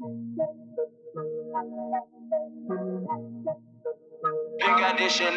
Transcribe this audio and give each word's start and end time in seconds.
Big 0.00 0.08
addition. 4.82 5.34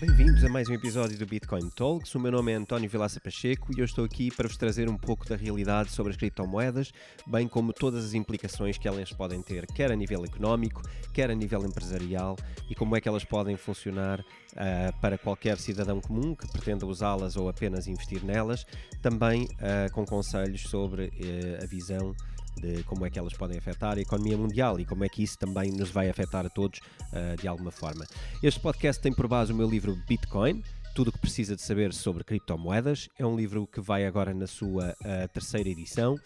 Bem-vindos 0.00 0.44
a 0.44 0.48
mais 0.48 0.68
um 0.68 0.74
episódio 0.74 1.18
do 1.18 1.26
Bitcoin 1.26 1.70
Talks. 1.70 2.14
O 2.14 2.20
meu 2.20 2.30
nome 2.30 2.52
é 2.52 2.54
António 2.54 2.88
Vilaça 2.88 3.18
Pacheco 3.18 3.72
e 3.76 3.80
eu 3.80 3.84
estou 3.84 4.04
aqui 4.04 4.30
para 4.30 4.46
vos 4.46 4.56
trazer 4.56 4.88
um 4.88 4.96
pouco 4.96 5.28
da 5.28 5.34
realidade 5.34 5.90
sobre 5.90 6.12
as 6.12 6.16
criptomoedas, 6.16 6.92
bem 7.26 7.48
como 7.48 7.72
todas 7.72 8.04
as 8.04 8.14
implicações 8.14 8.78
que 8.78 8.86
elas 8.86 9.12
podem 9.12 9.42
ter, 9.42 9.66
quer 9.66 9.90
a 9.90 9.96
nível 9.96 10.24
económico, 10.24 10.82
quer 11.12 11.32
a 11.32 11.34
nível 11.34 11.66
empresarial 11.66 12.36
e 12.70 12.76
como 12.76 12.94
é 12.94 13.00
que 13.00 13.08
elas 13.08 13.24
podem 13.24 13.56
funcionar 13.56 14.20
uh, 14.20 15.00
para 15.00 15.18
qualquer 15.18 15.58
cidadão 15.58 16.00
comum 16.00 16.32
que 16.32 16.46
pretenda 16.46 16.86
usá-las 16.86 17.36
ou 17.36 17.48
apenas 17.48 17.88
investir 17.88 18.24
nelas, 18.24 18.64
também 19.02 19.46
uh, 19.46 19.92
com 19.92 20.06
conselhos 20.06 20.62
sobre 20.62 21.06
uh, 21.06 21.64
a 21.64 21.66
visão 21.66 22.14
de 22.58 22.82
como 22.84 23.06
é 23.06 23.10
que 23.10 23.18
elas 23.18 23.32
podem 23.32 23.58
afetar 23.58 23.96
a 23.96 24.00
economia 24.00 24.36
mundial 24.36 24.78
e 24.78 24.84
como 24.84 25.04
é 25.04 25.08
que 25.08 25.22
isso 25.22 25.38
também 25.38 25.70
nos 25.70 25.90
vai 25.90 26.08
afetar 26.08 26.46
a 26.46 26.48
todos 26.48 26.80
uh, 27.12 27.40
de 27.40 27.48
alguma 27.48 27.70
forma. 27.70 28.06
Este 28.42 28.60
podcast 28.60 29.00
tem 29.00 29.12
por 29.12 29.28
base 29.28 29.52
o 29.52 29.56
meu 29.56 29.68
livro 29.68 29.96
Bitcoin. 30.08 30.62
Tudo 30.94 31.08
o 31.08 31.12
que 31.12 31.18
precisa 31.18 31.54
de 31.54 31.62
saber 31.62 31.92
sobre 31.92 32.24
criptomoedas. 32.24 33.08
É 33.18 33.24
um 33.24 33.36
livro 33.36 33.66
que 33.66 33.80
vai 33.80 34.04
agora 34.04 34.34
na 34.34 34.46
sua 34.46 34.96
uh, 35.00 35.28
terceira 35.32 35.68
edição. 35.68 36.16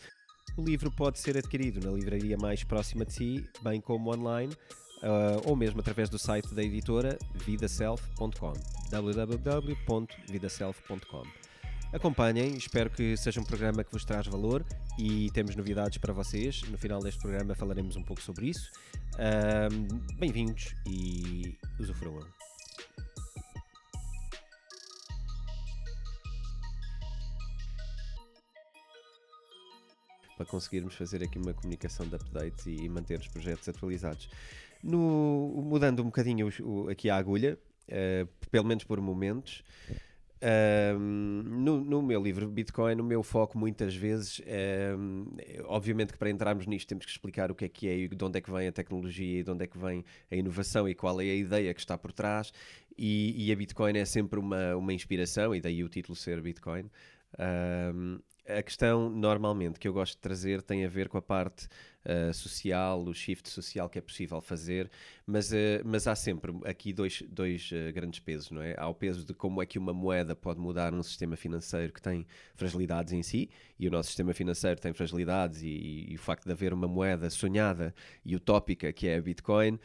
O 0.56 0.62
livro 0.62 0.90
pode 0.90 1.18
ser 1.18 1.36
adquirido 1.36 1.84
na 1.84 1.92
livraria 1.92 2.36
mais 2.36 2.64
próxima 2.64 3.04
de 3.04 3.12
si, 3.12 3.46
bem 3.62 3.80
como 3.80 4.14
online, 4.14 4.52
uh, 5.02 5.42
ou 5.44 5.56
mesmo 5.56 5.80
através 5.80 6.08
do 6.08 6.18
site 6.18 6.54
da 6.54 6.62
editora 6.62 7.18
vidaself.com 7.34 8.52
www.vidaself.com 8.90 11.22
Acompanhem, 11.92 12.54
espero 12.54 12.88
que 12.90 13.16
seja 13.16 13.40
um 13.40 13.44
programa 13.44 13.84
que 13.84 13.92
vos 13.92 14.04
traz 14.04 14.26
valor 14.26 14.64
e 14.98 15.30
temos 15.30 15.56
novidades 15.56 15.98
para 15.98 16.12
vocês. 16.12 16.62
No 16.68 16.76
final 16.76 17.00
deste 17.00 17.20
programa 17.20 17.54
falaremos 17.54 17.96
um 17.96 18.02
pouco 18.02 18.22
sobre 18.22 18.48
isso. 18.48 18.70
Um, 19.18 20.16
Bem-vindos 20.18 20.74
e 20.86 21.56
usufruam. 21.78 22.26
Para 30.36 30.46
conseguirmos 30.46 30.94
fazer 30.94 31.22
aqui 31.22 31.38
uma 31.38 31.54
comunicação 31.54 32.06
de 32.06 32.16
updates 32.16 32.66
e 32.66 32.88
manter 32.88 33.18
os 33.18 33.28
projetos 33.28 33.68
atualizados. 33.68 34.28
No, 34.82 35.62
mudando 35.64 36.00
um 36.00 36.06
bocadinho 36.06 36.48
o, 36.60 36.88
aqui 36.88 37.08
a 37.08 37.16
agulha, 37.16 37.56
uh, 37.88 38.26
pelo 38.50 38.66
menos 38.66 38.82
por 38.84 39.00
momentos, 39.00 39.62
no, 40.98 41.84
no, 41.84 42.02
meu 42.02 42.22
livro 42.22 42.48
Bitcoin, 42.48 43.00
o 43.00 43.04
meu 43.04 43.22
foco 43.22 43.56
muitas 43.56 43.94
vezes, 43.94 44.40
um, 44.98 45.24
obviamente 45.64 46.12
que 46.12 46.18
para 46.18 46.30
entrarmos 46.30 46.66
nisto 46.66 46.88
temos 46.88 47.04
que 47.04 47.10
explicar 47.12 47.50
o 47.50 47.54
que 47.54 47.64
é 47.64 47.68
que 47.68 47.88
é 47.88 47.96
e 47.96 48.08
de 48.08 48.24
onde 48.24 48.38
é 48.38 48.40
que 48.40 48.50
vem 48.50 48.66
a 48.66 48.72
tecnologia 48.72 49.40
e 49.40 49.42
de 49.42 49.50
onde 49.50 49.64
é 49.64 49.66
que 49.66 49.78
vem 49.78 50.04
a 50.30 50.34
inovação 50.34 50.88
e 50.88 50.94
qual 50.94 51.20
é 51.20 51.24
a 51.24 51.34
ideia 51.34 51.72
que 51.72 51.80
está 51.80 51.96
por 51.96 52.12
trás. 52.12 52.52
E, 52.98 53.46
e 53.46 53.52
a 53.52 53.56
Bitcoin 53.56 53.96
é 53.96 54.04
sempre 54.04 54.38
uma, 54.38 54.76
uma 54.76 54.92
inspiração, 54.92 55.54
e 55.54 55.60
daí 55.60 55.82
o 55.82 55.88
título 55.88 56.16
ser 56.16 56.40
Bitcoin. 56.40 56.90
Um, 57.94 58.18
a 58.46 58.62
questão, 58.62 59.08
normalmente, 59.08 59.78
que 59.78 59.86
eu 59.86 59.92
gosto 59.92 60.14
de 60.14 60.20
trazer 60.20 60.62
tem 60.62 60.84
a 60.84 60.88
ver 60.88 61.08
com 61.08 61.16
a 61.16 61.22
parte 61.22 61.68
uh, 62.06 62.32
social, 62.32 63.02
o 63.02 63.14
shift 63.14 63.48
social 63.48 63.88
que 63.88 63.98
é 63.98 64.02
possível 64.02 64.40
fazer, 64.40 64.90
mas, 65.26 65.52
uh, 65.52 65.82
mas 65.84 66.06
há 66.06 66.14
sempre 66.14 66.52
aqui 66.64 66.92
dois, 66.92 67.22
dois 67.28 67.70
uh, 67.72 67.92
grandes 67.92 68.20
pesos, 68.20 68.50
não 68.50 68.62
é? 68.62 68.74
Há 68.76 68.88
o 68.88 68.94
peso 68.94 69.24
de 69.24 69.34
como 69.34 69.62
é 69.62 69.66
que 69.66 69.78
uma 69.78 69.92
moeda 69.92 70.34
pode 70.34 70.60
mudar 70.60 70.92
um 70.94 71.02
sistema 71.02 71.36
financeiro 71.36 71.92
que 71.92 72.00
tem 72.00 72.26
fragilidades 72.54 73.12
em 73.12 73.22
si, 73.22 73.50
e 73.78 73.88
o 73.88 73.90
nosso 73.90 74.08
sistema 74.08 74.32
financeiro 74.32 74.80
tem 74.80 74.92
fragilidades, 74.92 75.62
e, 75.62 75.68
e, 75.68 76.12
e 76.12 76.14
o 76.14 76.18
facto 76.18 76.44
de 76.44 76.52
haver 76.52 76.72
uma 76.72 76.88
moeda 76.88 77.28
sonhada 77.30 77.94
e 78.24 78.34
utópica, 78.36 78.92
que 78.92 79.08
é 79.08 79.16
a 79.16 79.22
Bitcoin, 79.22 79.78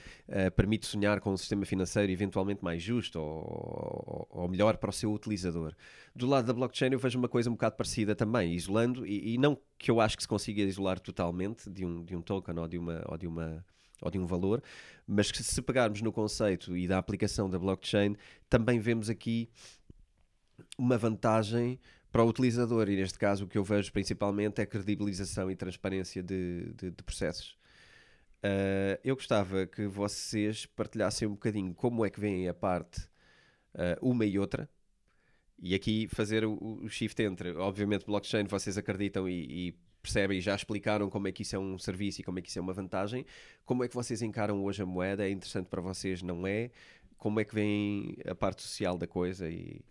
permite 0.56 0.86
sonhar 0.86 1.20
com 1.20 1.32
um 1.32 1.38
sistema 1.38 1.66
financeiro 1.66 2.12
eventualmente 2.12 2.64
mais 2.64 2.82
justo 2.82 3.20
ou, 3.20 4.28
ou, 4.32 4.42
ou, 4.42 4.48
melhor 4.48 4.78
para 4.78 4.90
o 4.90 4.94
seu 4.94 5.12
utilizador. 5.12 5.74
Do 6.16 6.26
lado 6.26 6.46
da 6.46 6.54
blockchain 6.54 6.92
eu 6.92 7.00
vejo 7.00 7.18
uma 7.18 7.28
coisa 7.28 7.50
um 7.50 7.54
bocado 7.54 7.76
parecida 7.76 8.16
também, 8.16 8.54
isolando, 8.54 9.06
e, 9.06 9.34
e 9.34 9.38
não 9.38 9.58
que 9.78 9.92
eu 9.92 10.02
acho 10.02 10.18
que 10.18 10.24
se 10.24 10.28
consiga 10.28 10.62
isolar 10.62 11.00
totalmente 11.00 11.70
de 11.70 11.86
um, 11.86 12.04
de 12.04 12.16
um 12.16 12.22
token 12.22 12.58
ou 12.60 12.68
de 12.68 12.78
uma, 12.78 13.04
ou 13.08 13.18
de 13.18 13.28
uma 13.28 13.66
ou 14.02 14.12
de 14.12 14.20
um 14.20 14.26
valor, 14.26 14.62
mas 15.08 15.32
que 15.32 15.42
se 15.42 15.62
pegarmos 15.62 16.02
no 16.02 16.12
conceito 16.12 16.78
e 16.78 16.88
da 16.88 16.98
aplicação 16.98 17.50
da 17.50 17.58
blockchain, 17.58 18.16
também 18.48 18.80
vemos 18.80 19.10
aqui 19.10 19.50
uma 20.78 20.98
vantagem 20.98 21.80
para 22.12 22.24
o 22.24 22.30
utilizador, 22.30 22.90
e 22.90 22.96
neste 22.96 23.18
caso 23.18 23.46
o 23.46 23.48
que 23.48 23.58
eu 23.58 23.64
vejo 23.64 23.92
principalmente 23.92 24.62
é 24.62 24.66
credibilização 24.66 25.52
e 25.52 25.56
transparência 25.56 26.24
de, 26.24 26.74
de, 26.74 26.92
de 26.92 27.04
processos. 27.04 27.58
Uh, 28.38 28.98
eu 29.04 29.16
gostava 29.16 29.66
que 29.66 29.88
vocês 29.88 30.66
partilhassem 30.66 31.28
um 31.28 31.32
bocadinho 31.32 31.74
como 31.74 32.06
é 32.06 32.10
que 32.10 32.20
veem 32.20 32.48
a 32.48 32.54
parte 32.54 33.02
uh, 33.74 33.98
uma 34.00 34.26
e 34.26 34.38
outra, 34.38 34.70
e 35.60 35.74
aqui 35.74 36.08
fazer 36.08 36.46
o, 36.46 36.80
o 36.84 36.90
shift 36.90 37.22
entre, 37.22 37.54
obviamente, 37.56 38.06
blockchain, 38.06 38.46
vocês 38.46 38.78
acreditam 38.78 39.28
e, 39.28 39.70
e 39.70 39.76
percebem 40.02 40.40
já 40.40 40.56
explicaram 40.56 41.10
como 41.10 41.28
é 41.28 41.32
que 41.32 41.42
isso 41.42 41.56
é 41.56 41.60
um 41.60 41.78
serviço 41.78 42.22
e 42.22 42.24
como 42.24 42.40
é 42.40 42.42
que 42.42 42.50
isso 42.50 42.60
é 42.60 42.62
uma 42.62 42.74
vantagem. 42.74 43.26
Como 43.66 43.84
é 43.84 43.88
que 43.88 43.96
vocês 43.96 44.22
encaram 44.22 44.64
hoje 44.64 44.82
a 44.82 44.86
moeda? 44.86 45.28
É 45.28 45.30
interessante 45.30 45.68
para 45.68 45.82
vocês, 45.82 46.22
não 46.22 46.46
é? 46.48 46.72
Como 47.18 47.40
é 47.40 47.44
que 47.44 47.54
vem 47.54 48.16
a 48.26 48.36
parte 48.36 48.62
social 48.62 48.98
da 48.98 49.08
coisa? 49.08 49.50
E... 49.50 49.82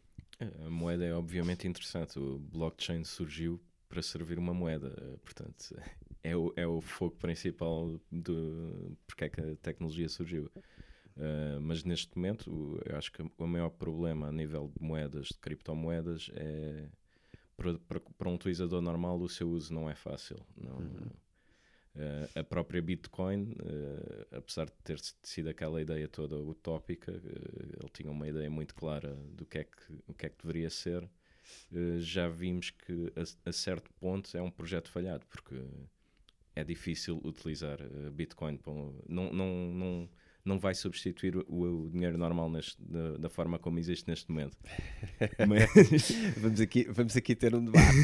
A 0.65 0.71
moeda 0.71 1.05
é 1.05 1.15
obviamente 1.15 1.66
interessante. 1.66 2.19
O 2.19 2.38
blockchain 2.38 3.05
surgiu 3.05 3.60
para 3.88 4.03
servir 4.03 4.38
uma 4.38 4.55
moeda, 4.55 5.19
portanto, 5.22 5.76
é 6.22 6.37
o, 6.37 6.53
é 6.56 6.66
o 6.66 6.81
foco 6.81 7.16
principal 7.16 8.00
do 8.10 8.97
porque 9.06 9.25
é 9.25 9.28
que 9.28 9.41
a 9.41 9.56
tecnologia 9.56 10.09
surgiu. 10.09 10.50
Uh, 11.16 11.59
mas 11.62 11.82
neste 11.82 12.15
momento, 12.15 12.78
eu 12.84 12.97
acho 12.97 13.10
que 13.10 13.22
o 13.38 13.47
maior 13.47 13.71
problema 13.71 14.28
a 14.28 14.32
nível 14.32 14.71
de 14.77 14.84
moedas, 14.87 15.28
de 15.28 15.38
criptomoedas, 15.38 16.31
é 16.34 16.88
para, 17.56 17.78
para, 17.78 18.00
para 18.00 18.28
um 18.28 18.34
utilizador 18.34 18.82
normal 18.82 19.19
o 19.19 19.28
seu 19.28 19.49
uso 19.49 19.72
não 19.72 19.88
é 19.88 19.94
fácil. 19.94 20.37
Não, 20.55 20.76
uhum. 20.76 21.10
uh, 21.94 22.38
a 22.38 22.44
própria 22.44 22.82
Bitcoin, 22.82 23.53
uh, 23.53 24.37
apesar 24.37 24.66
de 24.66 24.76
ter 24.84 25.00
sido 25.22 25.49
aquela 25.49 25.81
ideia 25.81 26.06
toda 26.06 26.37
utópica, 26.37 27.12
ele 27.12 27.91
tinha 27.94 28.10
uma 28.10 28.28
ideia 28.28 28.50
muito 28.50 28.75
clara 28.75 29.15
do 29.32 29.47
que 29.47 29.59
é 29.59 29.65
que, 29.65 29.93
o 30.06 30.12
que, 30.12 30.26
é 30.26 30.28
que 30.28 30.37
deveria 30.37 30.69
ser. 30.69 31.09
já 31.99 32.28
vimos 32.28 32.69
que 32.69 33.10
a, 33.16 33.49
a 33.49 33.53
certo 33.53 33.91
ponto 33.94 34.37
é 34.37 34.43
um 34.43 34.50
projeto 34.50 34.91
falhado, 34.91 35.25
porque 35.26 35.55
é 36.55 36.62
difícil 36.62 37.22
utilizar 37.25 37.78
Bitcoin. 38.12 38.60
Um, 38.66 39.00
não, 39.09 39.32
não, 39.32 39.72
não 39.72 40.09
não 40.47 40.59
vai 40.59 40.75
substituir 40.75 41.37
o, 41.37 41.45
o 41.49 41.91
dinheiro 41.91 42.17
normal 42.17 42.49
neste, 42.49 42.81
da, 42.83 43.17
da, 43.17 43.29
forma 43.29 43.59
como 43.59 43.79
existe 43.79 44.09
neste 44.09 44.31
momento. 44.31 44.57
Mas... 45.47 46.11
vamos, 46.39 46.61
aqui, 46.61 46.84
vamos 46.91 47.17
aqui 47.17 47.34
ter 47.34 47.55
um 47.55 47.65
debate. 47.65 47.97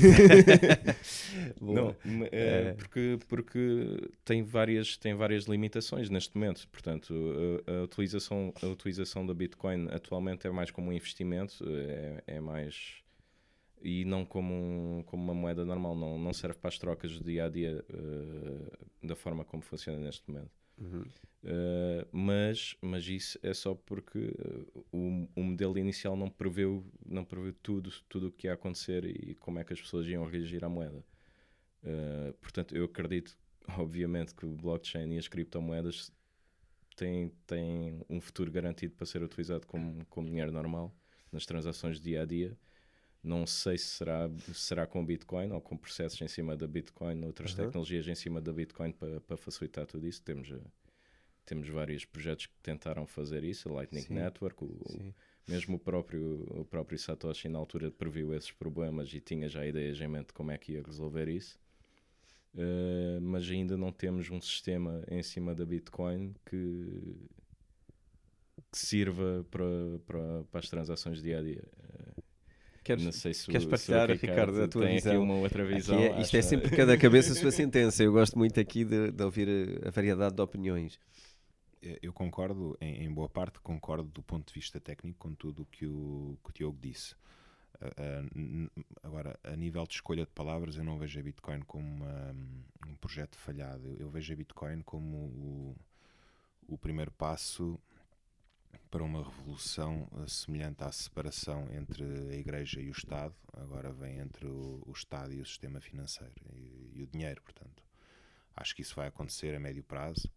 não, 1.61 1.95
é, 2.31 2.69
é, 2.69 2.73
porque, 2.75 3.19
porque 3.29 4.11
tem, 4.25 4.43
várias, 4.43 4.97
tem 4.97 5.15
várias 5.15 5.45
limitações 5.45 6.11
neste 6.11 6.37
momento. 6.37 6.69
Portanto, 6.69 7.15
a, 7.67 7.71
a, 7.71 7.83
utilização, 7.85 8.53
a 8.63 8.67
utilização 8.67 9.25
da 9.25 9.33
Bitcoin 9.35 9.89
atualmente 9.91 10.47
é 10.47 10.51
mais 10.51 10.71
como 10.71 10.91
um 10.91 10.93
investimento, 10.93 11.65
é, 11.69 12.23
é 12.27 12.41
mais 12.41 13.03
e 13.85 14.05
não 14.05 14.25
como, 14.25 14.55
um, 14.55 15.03
como 15.05 15.23
uma 15.23 15.35
moeda 15.35 15.65
normal, 15.65 15.97
não, 15.97 16.19
não 16.19 16.33
serve 16.33 16.59
para 16.59 16.69
as 16.69 16.79
trocas 16.79 17.19
do 17.19 17.25
dia 17.25 17.47
a 17.47 17.49
dia 17.49 17.85
uh, 17.91 19.07
da 19.07 19.17
forma 19.17 19.45
como 19.45 19.63
funciona 19.63 19.99
neste 19.99 20.31
momento. 20.31 20.62
Uh, 21.45 22.07
mas, 22.13 22.77
mas 22.81 23.09
isso 23.09 23.39
é 23.43 23.53
só 23.53 23.75
porque 23.75 24.19
uh, 24.19 24.87
o, 24.93 25.29
o, 25.35 25.43
modelo 25.43 25.77
inicial 25.77 26.17
não 26.17 26.31
preveu, 26.31 26.85
não 27.05 27.25
preveu 27.25 27.53
tudo, 27.55 27.91
tudo 28.09 28.29
o 28.29 28.33
que 28.33 28.47
ia 28.47 28.53
acontecer 28.53 29.05
e 29.05 29.35
como 29.35 29.59
é 29.59 29.65
que 29.65 29.73
as 29.73 29.81
pessoas 29.81 30.07
iam 30.07 30.25
reagir 30.25 30.65
à 30.65 30.69
moeda. 30.69 31.05
Uh, 31.83 32.33
portanto, 32.35 32.77
eu 32.77 32.85
acredito, 32.85 33.37
obviamente, 33.77 34.35
que 34.35 34.47
o 34.47 34.55
blockchain 34.55 35.13
e 35.15 35.19
as 35.19 35.27
criptomoedas 35.27 36.13
têm, 36.97 37.33
têm 37.45 38.01
um 38.09 38.21
futuro 38.21 38.51
garantido 38.51 38.95
para 38.95 39.07
ser 39.07 39.23
utilizado 39.23 39.67
como, 39.67 40.05
como 40.07 40.29
dinheiro 40.29 40.53
normal 40.53 40.95
nas 41.33 41.45
transações 41.45 42.01
dia 42.01 42.23
a 42.23 42.25
dia. 42.25 42.57
Não 43.23 43.47
sei 43.47 43.79
se 43.79 43.87
será, 43.87 44.29
será 44.53 44.87
com 44.87 45.05
Bitcoin 45.05 45.53
ou 45.53 45.61
com 45.61 45.77
processos 45.77 46.21
em 46.21 46.27
cima 46.27 46.57
da 46.57 46.67
Bitcoin, 46.67 47.25
outras 47.25 47.53
uhum. 47.53 47.67
tecnologias 47.67 48.09
em 48.09 48.17
cima 48.17 48.41
da 48.41 48.53
Bitcoin 48.53 48.91
para, 48.91 49.21
para 49.21 49.37
facilitar 49.37 49.87
tudo 49.87 50.09
isso. 50.09 50.21
Temos, 50.23 50.53
temos 51.47 51.69
vários 51.69 52.05
projetos 52.05 52.47
que 52.47 52.55
tentaram 52.63 53.07
fazer 53.07 53.45
isso, 53.45 53.69
a 53.69 53.73
Lightning 53.75 54.03
Sim. 54.03 54.15
Network, 54.15 54.65
o, 54.65 54.77
Sim. 54.89 55.15
mesmo 55.47 55.77
o 55.77 55.79
próprio, 55.79 56.45
o 56.51 56.65
próprio 56.65 56.99
Satoshi 56.99 57.49
na 57.49 57.61
altura 57.61 57.93
previu 57.93 58.35
esses 58.35 58.51
problemas 58.51 59.15
e 59.15 59.21
tinha 59.21 59.49
já 59.49 59.65
ideias 59.65 60.01
em 60.01 60.09
mente 60.09 60.29
de 60.29 60.33
como 60.33 60.51
é 60.51 60.59
que 60.59 60.73
ia 60.73 60.83
resolver 60.83 61.29
isso. 61.29 61.61
Uh, 62.55 63.21
mas 63.23 63.49
ainda 63.49 63.79
não 63.79 63.91
temos 63.91 64.31
um 64.31 64.41
sistema 64.41 65.03
em 65.09 65.23
cima 65.23 65.55
da 65.55 65.65
Bitcoin 65.65 66.35
que, 66.45 67.17
que 68.71 68.79
sirva 68.79 69.47
para, 69.51 69.65
para, 70.05 70.45
para 70.51 70.61
as 70.61 70.69
transações 70.69 71.23
dia 71.23 71.39
a 71.39 71.43
dia. 71.43 71.65
Uh, 72.83 72.85
Queres, 72.85 73.05
não 73.05 73.13
sei 73.13 73.33
se, 73.35 73.47
queres 73.47 73.67
partilhar, 73.67 74.07
se 74.09 74.13
o 74.15 74.19
Ricardo, 74.19 74.63
a 74.63 74.69
tua 74.69 74.87
tem 74.87 74.95
visão? 74.97 75.13
aqui 75.13 75.23
uma 75.23 75.35
outra 75.35 75.63
Aqui 75.65 75.75
visão. 75.75 75.99
é- 75.99 76.21
isto 76.21 76.37
é 76.37 76.43
sempre 76.43 76.71
cada 76.77 76.99
cabeça 76.99 77.33
a 77.33 77.37
sua 77.37 77.51
sentença. 77.53 78.03
Eu 78.03 78.13
gosto 78.13 78.37
muito 78.37 78.59
aqui 78.59 78.85
de, 78.85 79.13
de 79.13 79.23
ouvir 79.23 79.49
a, 79.85 79.89
a 79.89 79.91
variedade 79.91 80.35
de 80.35 80.43
opiniões. 80.43 80.99
Eu 82.01 82.13
concordo, 82.13 82.77
em, 82.81 83.05
em 83.05 83.13
boa 83.13 83.29
parte, 83.29 83.59
concordo 83.61 84.09
do 84.09 84.23
ponto 84.23 84.47
de 84.49 84.55
vista 84.55 84.79
técnico 84.81 85.19
com 85.19 85.35
tudo 85.35 85.63
o 85.63 85.67
que 85.67 85.85
o, 85.87 86.39
que 86.45 86.51
o 86.51 86.53
Diogo 86.53 86.79
disse. 86.81 87.15
Ah, 87.81 88.23
n- 88.37 88.71
agora, 89.03 89.37
a 89.43 89.57
nível 89.57 89.85
de 89.87 89.95
escolha 89.95 90.25
de 90.25 90.31
palavras, 90.31 90.77
eu 90.77 90.85
não 90.85 90.97
vejo 90.99 91.19
a 91.19 91.23
Bitcoin 91.23 91.61
como 91.63 91.85
uma- 91.89 92.35
um 92.87 92.95
projeto 92.97 93.37
falhado. 93.37 93.89
Eu, 93.89 93.97
eu 94.07 94.11
vejo 94.11 94.33
a 94.33 94.37
Bitcoin 94.37 94.81
como 94.83 95.17
o, 95.17 95.77
o 96.69 96.79
primeiro 96.79 97.11
passo 97.13 97.79
para 98.93 99.03
uma 99.03 99.25
revolução 99.25 100.07
ah, 100.13 100.29
semelhante 100.29 100.85
à 100.85 100.93
separação 100.93 101.67
entre 101.73 102.05
a 102.05 102.37
Igreja 102.37 102.79
e 102.79 102.89
o 102.89 102.93
Estado. 102.93 103.35
Agora 103.55 103.91
vem 103.91 104.19
entre 104.19 104.47
o, 104.47 104.83
o 104.87 104.93
Estado 104.93 105.33
e 105.33 105.41
o 105.41 105.47
sistema 105.47 105.81
financeiro 105.81 106.35
e, 106.53 106.93
e 106.97 107.03
o 107.03 107.07
dinheiro, 107.07 107.41
portanto. 107.43 107.83
Acho 108.55 108.77
que 108.77 108.83
isso 108.83 108.95
vai 108.95 109.09
acontecer 109.09 109.57
a 109.57 109.59
médio 109.59 109.83
prazo. 109.83 110.31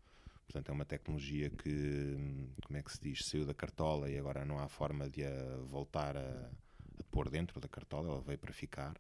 Portanto, 0.45 0.69
é 0.69 0.71
uma 0.71 0.85
tecnologia 0.85 1.49
que, 1.49 1.69
hum, 2.17 2.47
como 2.63 2.77
é 2.77 2.81
que 2.81 2.93
se 2.93 3.01
diz, 3.01 3.25
saiu 3.25 3.45
da 3.45 3.53
cartola 3.53 4.09
e 4.09 4.17
agora 4.17 4.45
não 4.45 4.57
há 4.57 4.69
forma 4.69 5.09
de 5.09 5.25
a 5.25 5.57
voltar 5.65 6.15
a, 6.15 6.49
a 6.99 7.03
pôr 7.11 7.29
dentro 7.29 7.59
da 7.59 7.67
cartola, 7.67 8.07
ela 8.07 8.21
veio 8.21 8.39
para 8.39 8.53
ficar. 8.53 8.95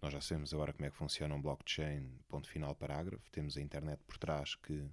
Nós 0.00 0.12
já 0.12 0.20
sabemos 0.20 0.54
agora 0.54 0.72
como 0.72 0.86
é 0.86 0.90
que 0.90 0.96
funciona 0.96 1.34
um 1.34 1.42
blockchain, 1.42 2.08
ponto 2.28 2.48
final, 2.48 2.76
parágrafo. 2.76 3.28
Temos 3.32 3.56
a 3.56 3.60
internet 3.60 4.00
por 4.06 4.18
trás 4.18 4.54
que 4.54 4.86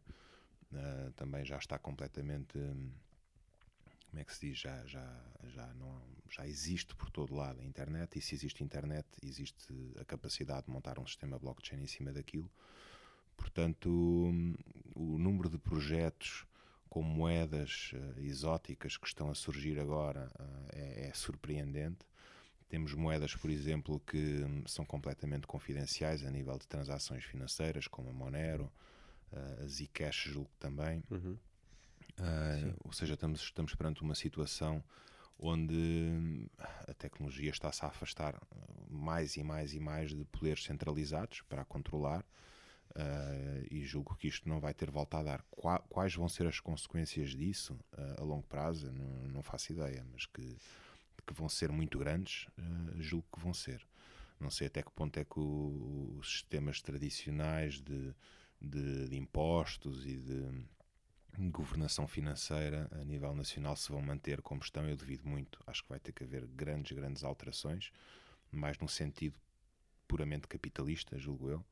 ah, 0.74 1.12
também 1.16 1.46
já 1.46 1.58
está 1.58 1.78
completamente, 1.78 2.58
hum, 2.58 2.90
como 4.12 4.20
é 4.20 4.26
que 4.26 4.36
se 4.36 4.50
diz, 4.50 4.60
já, 4.60 4.86
já, 4.86 5.24
já, 5.46 5.66
não, 5.76 6.02
já 6.30 6.46
existe 6.46 6.94
por 6.96 7.10
todo 7.10 7.34
lado 7.34 7.62
a 7.62 7.64
internet 7.64 8.20
e 8.20 8.22
se 8.22 8.36
existe 8.36 8.62
internet, 8.62 9.08
existe 9.24 9.74
a 9.98 10.04
capacidade 10.04 10.66
de 10.66 10.72
montar 10.72 11.00
um 11.00 11.08
sistema 11.08 11.40
blockchain 11.40 11.82
em 11.82 11.88
cima 11.88 12.12
daquilo. 12.12 12.52
Portanto, 13.38 13.90
o 14.94 15.18
número 15.18 15.50
de 15.50 15.58
projetos 15.58 16.46
com 16.90 17.02
moedas 17.02 17.92
eh, 17.94 18.22
exóticas 18.22 18.98
que 18.98 19.08
estão 19.08 19.32
a 19.32 19.34
surgir 19.34 19.80
agora 19.80 20.30
eh, 20.74 21.06
é, 21.06 21.08
é 21.08 21.14
surpreendente. 21.14 22.06
Temos 22.68 22.94
moedas, 22.94 23.34
por 23.34 23.50
exemplo, 23.50 24.02
que 24.02 24.44
hum, 24.44 24.64
são 24.68 24.84
completamente 24.84 25.48
confidenciais 25.48 26.26
a 26.26 26.30
nível 26.30 26.58
de 26.58 26.68
transações 26.68 27.24
financeiras, 27.24 27.88
como 27.88 28.10
a 28.10 28.14
Monero, 28.14 28.70
eh, 29.32 29.64
a 29.64 29.68
Zcash, 29.68 30.26
julgo 30.26 30.52
também. 30.60 31.02
Uhum. 31.10 31.38
Ah, 32.20 32.74
ou 32.84 32.92
seja, 32.94 33.14
estamos, 33.16 33.42
estamos 33.42 33.76
perante 33.76 34.02
uma 34.02 34.16
situação 34.16 34.84
onde 35.40 35.76
hum, 35.76 36.48
a 36.88 36.94
tecnologia 36.94 37.52
está-se 37.52 37.84
a 37.86 37.90
afastar 37.90 38.40
mais 38.90 39.38
e 39.38 39.44
mais 39.44 39.74
e 39.74 39.80
mais 39.80 40.12
de 40.16 40.24
poderes 40.26 40.64
centralizados 40.64 41.42
para 41.44 41.62
a 41.64 41.66
controlar. 41.66 42.26
ah, 42.96 43.64
e 43.72 43.84
julgo 43.86 44.16
que 44.18 44.28
isto 44.28 44.50
não 44.50 44.60
vai 44.60 44.74
ter 44.74 44.92
volta 44.92 45.20
a 45.20 45.24
dar. 45.24 45.44
Qua- 45.52 45.80
Quais 45.90 46.16
vão 46.16 46.30
ser 46.30 46.48
as 46.48 46.60
consequências 46.60 47.32
disso 47.36 47.80
ah, 47.94 48.16
a 48.20 48.24
longo 48.24 48.44
prazo? 48.48 48.92
Não, 48.92 49.30
não 49.30 49.44
faço 49.44 49.72
ideia, 49.74 50.06
mas 50.12 50.26
que, 50.26 50.58
que 51.28 51.34
vão 51.34 51.50
ser 51.50 51.72
muito 51.72 51.98
grandes, 52.00 52.48
ah, 52.58 52.94
julgo 53.00 53.28
que 53.34 53.40
vão 53.40 53.54
ser. 53.54 53.86
Não 54.40 54.50
sei 54.50 54.68
até 54.68 54.82
que 54.84 54.92
ponto 54.92 55.18
é 55.18 55.26
que 55.26 55.40
os 55.40 56.30
sistemas 56.32 56.82
tradicionais 56.82 57.82
de, 57.82 58.14
de, 58.62 59.08
de 59.10 59.18
impostos 59.18 60.06
e 60.06 60.18
de 60.18 60.66
governação 61.38 62.08
financeira 62.08 62.90
a 62.92 63.04
nível 63.04 63.34
nacional 63.34 63.76
se 63.76 63.92
vão 63.92 64.02
manter 64.02 64.42
como 64.42 64.62
estão, 64.62 64.88
eu 64.88 64.96
duvido 64.96 65.28
muito. 65.28 65.60
Acho 65.66 65.84
que 65.84 65.90
vai 65.90 66.00
ter 66.00 66.12
que 66.12 66.24
haver 66.24 66.46
grandes, 66.48 66.92
grandes 66.96 67.24
alterações, 67.24 67.92
mais 68.52 68.78
num 68.80 68.88
sentido 68.88 69.36
puramente 70.08 70.48
capitalista, 70.48 71.18
julgo 71.18 71.50
eu, 71.50 71.66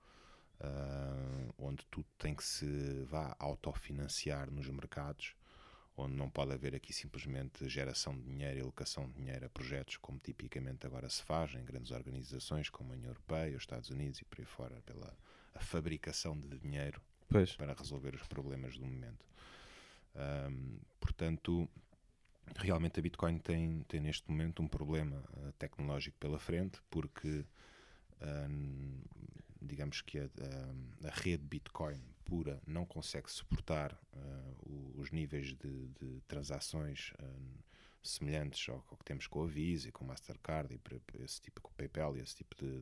ah, 0.61 1.53
onde 1.57 1.85
tudo 1.88 2.07
tem 2.17 2.33
que 2.33 2.44
se 2.44 3.03
vá 3.03 3.35
autofinanciar 3.38 4.50
nos 4.50 4.67
mercados, 4.69 5.35
onde 5.97 6.15
não 6.15 6.29
pode 6.29 6.53
haver 6.53 6.73
aqui 6.73 6.94
simplesmente 6.94 7.67
geração 7.67 8.17
de 8.17 8.23
dinheiro 8.23 8.59
e 8.59 8.62
alocação 8.62 9.07
de 9.07 9.13
dinheiro 9.13 9.45
a 9.45 9.50
projetos, 9.50 9.97
como 9.97 10.19
tipicamente 10.19 10.85
agora 10.85 11.09
se 11.09 11.21
faz 11.23 11.53
em 11.55 11.65
grandes 11.65 11.91
organizações 11.91 12.69
como 12.69 12.94
a 12.94 12.95
União 12.95 13.09
Europeia, 13.09 13.57
os 13.57 13.63
Estados 13.63 13.89
Unidos 13.89 14.21
e 14.21 14.25
por 14.25 14.39
aí 14.39 14.45
fora, 14.45 14.81
pela 14.85 15.13
fabricação 15.59 16.39
de 16.39 16.57
dinheiro 16.57 17.01
Pois. 17.29 17.55
para 17.55 17.73
resolver 17.73 18.15
os 18.15 18.23
problemas 18.23 18.77
do 18.77 18.85
momento. 18.85 19.25
Ahm, 20.15 20.79
portanto, 20.99 21.69
realmente 22.57 22.99
a 22.99 23.03
Bitcoin 23.03 23.37
tem, 23.39 23.83
tem 23.87 23.99
neste 23.99 24.29
momento 24.29 24.61
um 24.61 24.67
problema 24.67 25.23
ah, 25.37 25.51
tecnológico 25.57 26.17
pela 26.19 26.39
frente, 26.39 26.81
porque 26.89 27.45
ahm, 28.21 29.01
digamos 29.61 30.01
que 30.01 30.19
a, 30.19 30.23
a- 30.25 31.07
a 31.07 31.11
rede 31.11 31.43
Bitcoin 31.43 32.01
pura 32.25 32.61
não 32.65 32.85
consegue 32.85 33.29
suportar 33.31 33.97
o- 34.65 34.93
os 34.99 35.11
níveis 35.11 35.53
de, 35.55 35.87
de 35.99 36.21
transações 36.27 37.13
ah, 37.19 37.25
semelhantes 38.01 38.67
ao, 38.69 38.83
ao 38.89 38.97
que 38.97 39.03
temos 39.05 39.27
com 39.27 39.43
a 39.43 39.47
Visa 39.47 39.89
e 39.89 39.91
com 39.91 40.03
o 40.03 40.07
Mastercard 40.07 40.73
e 40.73 41.23
esse 41.23 41.41
tipo 41.41 41.61
com 41.61 41.69
o 41.69 41.73
PayPal 41.73 42.15
e 42.17 42.21
esse 42.21 42.35
tipo 42.35 42.55
de, 42.55 42.71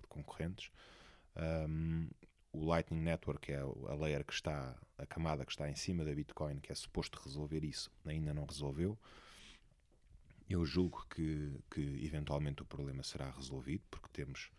de 0.00 0.06
concorrentes. 0.08 0.70
Ahm, 1.36 2.08
o 2.54 2.64
Lightning 2.64 3.00
Network 3.00 3.50
é 3.52 3.58
a 3.58 3.94
layer 3.94 4.24
que 4.24 4.32
está, 4.32 4.78
a 4.96 5.04
camada 5.06 5.44
que 5.44 5.50
está 5.50 5.68
em 5.68 5.74
cima 5.74 6.04
da 6.04 6.14
Bitcoin, 6.14 6.60
que 6.60 6.70
é 6.70 6.74
suposto 6.74 7.20
resolver 7.22 7.64
isso, 7.64 7.90
ainda 8.06 8.32
não 8.32 8.46
resolveu. 8.46 8.96
Eu 10.48 10.64
julgo 10.64 11.04
que, 11.10 11.58
que 11.70 11.80
eventualmente 12.04 12.62
o 12.62 12.66
problema 12.66 13.02
será 13.02 13.30
resolvido, 13.30 13.82
porque 13.90 14.08
temos 14.12 14.50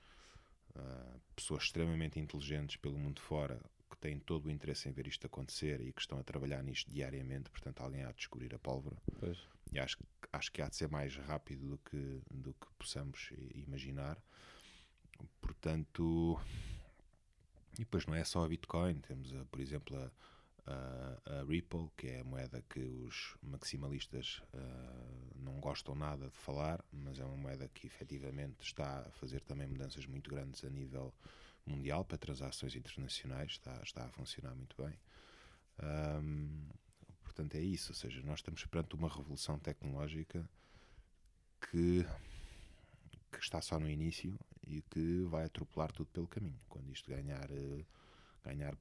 ah, 0.76 1.18
pessoas 1.36 1.64
extremamente 1.64 2.20
inteligentes 2.20 2.76
pelo 2.76 2.98
mundo 2.98 3.22
fora 3.22 3.62
que 3.90 3.98
têm 3.98 4.20
todo 4.20 4.48
o 4.48 4.52
interesse 4.52 4.90
em 4.90 4.92
ver 4.92 5.08
isto 5.08 5.26
acontecer 5.26 5.80
e 5.80 5.94
que 5.94 6.02
estão 6.02 6.18
a 6.20 6.24
trabalhar 6.24 6.62
nisto 6.64 6.92
diariamente, 6.92 7.50
portanto 7.50 7.82
alguém 7.82 8.04
há 8.04 8.10
de 8.12 8.18
descobrir 8.18 8.54
a 8.54 8.60
pólvora. 8.60 8.98
Pois. 9.20 9.38
E 9.72 9.80
acho, 9.80 9.98
que- 9.98 10.06
acho 10.34 10.52
que 10.52 10.62
há 10.62 10.68
de 10.68 10.76
ser 10.76 10.90
mais 10.90 11.16
rápido 11.16 11.70
do 11.70 11.78
que, 11.78 12.22
do 12.32 12.54
que 12.54 12.68
possamos 12.78 13.30
imaginar. 13.54 14.22
Portanto, 15.40 16.38
e 17.78 17.84
depois 17.84 18.06
não 18.06 18.16
é 18.16 18.24
só 18.24 18.44
a 18.44 18.48
Bitcoin, 18.48 19.00
temos, 19.00 19.34
a, 19.34 19.46
por 19.46 19.60
exemplo, 19.60 19.98
a, 19.98 20.12
a, 20.66 21.40
a 21.40 21.44
Ripple, 21.44 21.90
que 21.96 22.08
é 22.08 22.20
a 22.22 22.24
moeda 22.24 22.64
que 22.70 22.80
os 22.80 23.38
maximalistas 23.42 24.42
ah, 24.54 25.32
não 25.36 25.60
gostam 25.60 25.96
nada 25.96 26.30
de 26.30 26.38
falar, 26.38 26.84
mas 26.92 27.20
é 27.20 27.26
uma 27.26 27.38
moeda 27.38 27.68
que 27.68 27.86
efetivamente 27.86 28.62
está 28.62 29.02
a 29.02 29.12
fazer 29.12 29.42
também 29.42 29.68
mudanças 29.68 30.06
muito 30.06 30.30
grandes 30.30 30.64
a 30.64 30.70
nível 30.70 31.14
mundial 31.66 32.06
para 32.06 32.18
transações 32.18 32.76
internacionais, 32.76 33.52
está, 33.52 33.80
está 33.84 34.06
a 34.06 34.10
funcionar 34.10 34.56
muito 34.56 34.76
bem. 34.82 34.98
Ahm, 35.80 36.70
portanto, 37.24 37.56
é 37.56 37.62
isso, 37.62 37.92
ou 37.92 37.96
seja, 37.96 38.22
nós 38.24 38.40
estamos 38.40 38.66
perante 38.66 38.96
uma 38.96 39.10
revolução 39.10 39.60
tecnológica 39.60 40.48
que, 41.60 42.06
que 43.32 43.40
está 43.40 43.62
só 43.62 43.80
no 43.80 43.90
início 43.90 44.38
e 44.68 44.82
que 44.82 45.24
vai 45.30 45.46
atropelar 45.46 45.92
tudo 45.92 46.08
pelo 46.08 46.28
caminho. 46.28 46.60
Quando 46.70 46.92
isto 46.92 47.10
ganhar, 47.10 47.50
eh, 47.52 47.86
ganhar 48.44 48.76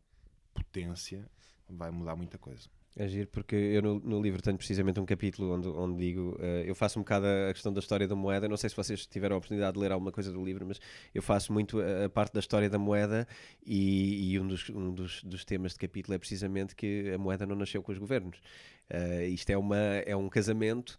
potência, 0.53 1.29
vai 1.69 1.91
mudar 1.91 2.17
muita 2.17 2.39
coisa. 2.39 2.69
É 2.97 3.09
giro, 3.09 3.27
porque 3.29 3.57
eu 3.57 3.83
no, 3.83 3.99
no 3.99 4.23
livro 4.23 4.41
tenho 4.41 4.57
precisamente 4.57 5.01
um 5.01 5.05
capítulo 5.05 5.53
onde, 5.53 5.67
onde 5.67 5.99
digo, 5.99 6.37
eh, 6.41 6.63
eu 6.65 6.77
faço 6.77 6.97
um 6.97 7.03
bocado 7.03 7.27
a 7.27 7.53
questão 7.53 7.73
da 7.73 7.81
história 7.81 8.07
da 8.07 8.15
moeda, 8.15 8.49
não 8.49 8.57
sei 8.57 8.71
se 8.71 8.77
vocês 8.77 9.05
tiveram 9.05 9.35
a 9.35 9.39
oportunidade 9.39 9.75
de 9.75 9.81
ler 9.81 9.91
alguma 9.91 10.13
coisa 10.13 10.31
do 10.33 10.45
livro, 10.45 10.65
mas 10.65 10.81
eu 11.13 11.21
faço 11.21 11.53
muito 11.53 11.81
a, 11.81 12.05
a 12.05 12.09
parte 12.09 12.35
da 12.35 12.39
história 12.39 12.71
da 12.71 12.79
moeda 12.79 13.27
e, 13.67 14.31
e 14.33 14.39
um, 14.39 14.47
dos, 14.47 14.71
um 14.71 14.93
dos, 14.93 15.25
dos 15.25 15.45
temas 15.45 15.73
de 15.73 15.79
capítulo 15.81 16.15
é 16.15 16.19
precisamente 16.19 16.77
que 16.77 17.11
a 17.13 17.19
moeda 17.19 17.45
não 17.45 17.57
nasceu 17.57 17.83
com 17.83 17.91
os 17.91 17.99
governos. 17.99 18.41
Eh, 18.89 19.27
isto 19.27 19.51
é, 19.51 19.59
uma, 19.59 19.77
é 19.77 20.15
um 20.15 20.29
casamento 20.29 20.97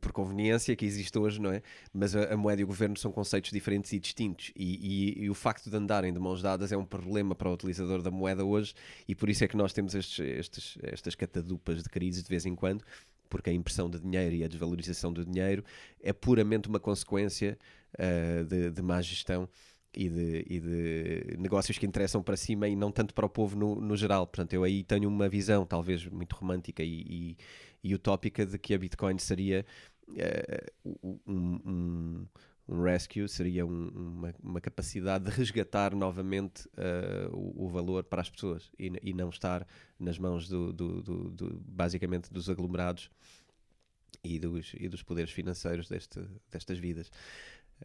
por 0.00 0.12
conveniência 0.12 0.76
que 0.76 0.84
existe 0.84 1.18
hoje, 1.18 1.40
não 1.40 1.50
é? 1.52 1.62
Mas 1.92 2.14
a, 2.14 2.34
a 2.34 2.36
moeda 2.36 2.60
e 2.60 2.64
o 2.64 2.66
governo 2.66 2.96
são 2.96 3.10
conceitos 3.10 3.50
diferentes 3.50 3.92
e 3.92 3.98
distintos, 3.98 4.52
e, 4.54 5.14
e- 5.20 5.24
e 5.24 5.30
o 5.30 5.34
facto 5.34 5.70
de 5.70 5.76
andarem 5.76 6.12
de 6.12 6.18
mãos 6.18 6.42
dadas 6.42 6.72
é 6.72 6.76
um 6.76 6.84
problema 6.84 7.34
para 7.34 7.48
o 7.48 7.52
utilizador 7.54 8.02
da 8.02 8.10
moeda 8.10 8.44
hoje, 8.44 8.74
e 9.08 9.14
por 9.14 9.28
isso 9.30 9.44
é 9.44 9.48
que 9.48 9.56
nós 9.56 9.72
temos 9.72 9.94
estes, 9.94 10.18
estes- 10.20 10.78
estas 10.82 11.14
catadupas 11.14 11.82
de 11.82 11.88
crises 11.88 12.22
de 12.22 12.28
vez 12.28 12.44
em 12.46 12.54
quando, 12.54 12.84
porque 13.28 13.48
a 13.50 13.52
impressão 13.52 13.88
de 13.88 13.98
dinheiro 13.98 14.34
e 14.34 14.44
a 14.44 14.48
desvalorização 14.48 15.10
do 15.12 15.24
dinheiro 15.24 15.64
é 16.02 16.12
puramente 16.12 16.68
uma 16.68 16.78
consequência 16.78 17.58
ah, 17.98 18.42
de, 18.44 18.70
de 18.70 18.82
má 18.82 19.00
gestão. 19.00 19.48
E 19.94 20.08
de, 20.08 20.46
e 20.48 20.58
de 20.58 21.36
negócios 21.38 21.76
que 21.76 21.84
interessam 21.84 22.22
para 22.22 22.34
cima 22.34 22.66
e 22.66 22.74
não 22.74 22.90
tanto 22.90 23.12
para 23.12 23.26
o 23.26 23.28
povo 23.28 23.54
no, 23.58 23.74
no 23.78 23.94
geral. 23.94 24.26
Portanto, 24.26 24.54
eu 24.54 24.64
aí 24.64 24.82
tenho 24.82 25.06
uma 25.06 25.28
visão, 25.28 25.66
talvez 25.66 26.06
muito 26.06 26.34
romântica 26.34 26.82
e, 26.82 27.02
e, 27.02 27.36
e 27.82 27.94
utópica, 27.94 28.44
de 28.46 28.58
que 28.58 28.74
a 28.74 28.78
Bitcoin 28.78 29.18
seria 29.18 29.64
eh, 30.16 30.66
um, 30.84 31.18
um, 31.26 32.26
um 32.68 32.82
rescue, 32.82 33.28
seria 33.28 33.66
um- 33.66 33.88
uma, 33.88 34.34
uma 34.42 34.60
capacidade 34.60 35.24
de 35.24 35.30
resgatar 35.30 35.94
novamente 35.94 36.68
eh, 36.76 37.28
o, 37.32 37.64
o 37.66 37.68
valor 37.68 38.04
para 38.04 38.20
as 38.22 38.30
pessoas 38.30 38.70
e, 38.78 38.92
e 39.02 39.12
não 39.12 39.30
estar 39.30 39.66
nas 39.98 40.18
mãos 40.18 40.48
do, 40.48 40.72
do- 40.72 41.02
do- 41.02 41.30
do- 41.30 41.60
basicamente 41.66 42.32
dos 42.32 42.48
aglomerados 42.48 43.10
e 44.22 44.38
dos, 44.38 44.72
e 44.78 44.88
dos 44.88 45.02
poderes 45.02 45.32
financeiros 45.32 45.88
deste, 45.88 46.20
destas 46.50 46.78
vidas. 46.78 47.10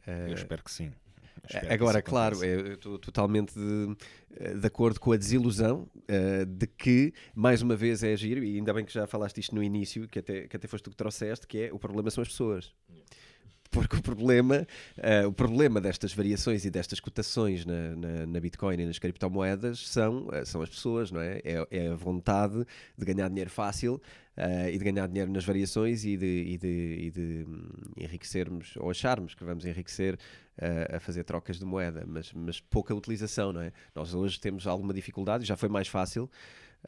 Eh, 0.05 0.27
Eu 0.29 0.33
espero 0.35 0.63
que 0.63 0.71
sim. 0.71 0.91
Que 1.47 1.57
Agora, 1.67 2.01
claro, 2.01 2.43
eu 2.43 2.73
estou 2.73 2.97
totalmente 2.97 3.53
de, 3.53 3.95
de 4.59 4.67
acordo 4.67 4.99
com 4.99 5.11
a 5.11 5.17
desilusão 5.17 5.87
eh, 6.07 6.45
de 6.45 6.67
que, 6.67 7.13
mais 7.35 7.61
uma 7.61 7.75
vez, 7.75 8.03
é 8.03 8.13
agir, 8.13 8.41
e 8.43 8.57
ainda 8.57 8.73
bem 8.73 8.85
que 8.85 8.93
já 8.93 9.05
falaste 9.07 9.39
isto 9.39 9.55
no 9.55 9.63
início, 9.63 10.07
que 10.07 10.19
até, 10.19 10.47
que 10.47 10.55
até 10.55 10.67
foste 10.67 10.83
tu 10.83 10.89
que 10.89 10.95
trouxeste, 10.95 11.47
que 11.47 11.59
é 11.59 11.73
o 11.73 11.79
problema 11.79 12.09
são 12.09 12.21
as 12.21 12.27
pessoas. 12.27 12.73
Porque 13.69 13.97
o 13.97 14.01
problema, 14.01 14.65
eh, 14.97 15.25
o 15.25 15.33
problema 15.33 15.81
destas 15.81 16.13
variações 16.13 16.65
e 16.65 16.69
destas 16.69 16.99
cotações 16.99 17.65
na, 17.65 17.95
na, 17.95 18.25
na 18.25 18.39
Bitcoin 18.39 18.79
e 18.79 18.85
nas 18.85 18.99
criptomoedas 18.99 19.87
são, 19.87 20.27
eh, 20.31 20.45
são 20.45 20.61
as 20.61 20.69
pessoas, 20.69 21.11
não 21.11 21.21
é? 21.21 21.41
é? 21.43 21.67
É 21.69 21.87
a 21.89 21.95
vontade 21.95 22.65
de 22.97 23.05
ganhar 23.05 23.27
dinheiro 23.29 23.49
fácil 23.49 24.01
eh, 24.35 24.71
e 24.71 24.77
de 24.77 24.83
ganhar 24.83 25.07
dinheiro 25.07 25.31
nas 25.31 25.43
variações 25.43 26.05
e 26.05 26.15
de, 26.15 26.25
e 26.25 26.57
de, 26.57 26.97
e 26.99 27.11
de 27.11 27.45
hum, 27.47 27.69
enriquecermos 27.97 28.75
ou 28.77 28.89
acharmos 28.89 29.33
que 29.33 29.43
vamos 29.43 29.65
enriquecer 29.65 30.17
a 30.91 30.99
fazer 30.99 31.23
trocas 31.23 31.59
de 31.59 31.65
moeda, 31.65 32.03
mas, 32.07 32.33
mas 32.33 32.59
pouca 32.59 32.95
utilização, 32.95 33.53
não 33.53 33.61
é? 33.61 33.71
Nós 33.93 34.15
hoje 34.15 34.39
temos 34.39 34.65
alguma 34.65 34.91
dificuldade, 34.91 35.45
já 35.45 35.55
foi 35.55 35.69
mais 35.69 35.87
fácil. 35.87 36.27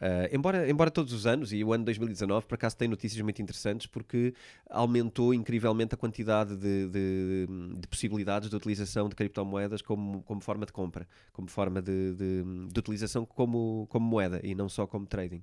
Eh, 0.02 0.30
embora, 0.34 0.70
embora 0.70 0.90
todos 0.92 1.14
os 1.14 1.26
anos, 1.28 1.52
e 1.52 1.64
o 1.64 1.74
ano 1.74 1.84
2019 1.86 2.46
por 2.46 2.56
acaso 2.56 2.78
tem 2.78 2.88
notícias 2.88 3.22
muito 3.22 3.42
interessantes 3.42 3.88
porque 3.88 4.34
aumentou 4.70 5.34
incrivelmente 5.34 5.94
a 5.96 5.98
quantidade 5.98 6.56
de, 6.56 6.88
de- 6.88 7.48
de 7.80 7.88
possibilidades 7.88 8.50
de 8.50 8.56
utilização 8.56 9.10
de 9.10 9.16
criptomoedas 9.16 9.82
como, 9.82 10.22
como 10.24 10.42
forma 10.42 10.66
de 10.66 10.72
compra, 10.72 11.08
como 11.34 11.50
forma 11.50 11.82
de, 11.82 12.14
de- 12.14 12.44
de 12.72 12.80
utilização 12.80 13.26
como, 13.26 13.88
como 13.90 14.06
moeda 14.06 14.40
e 14.44 14.54
não 14.56 14.70
só 14.70 14.86
como 14.88 15.06
trading. 15.06 15.42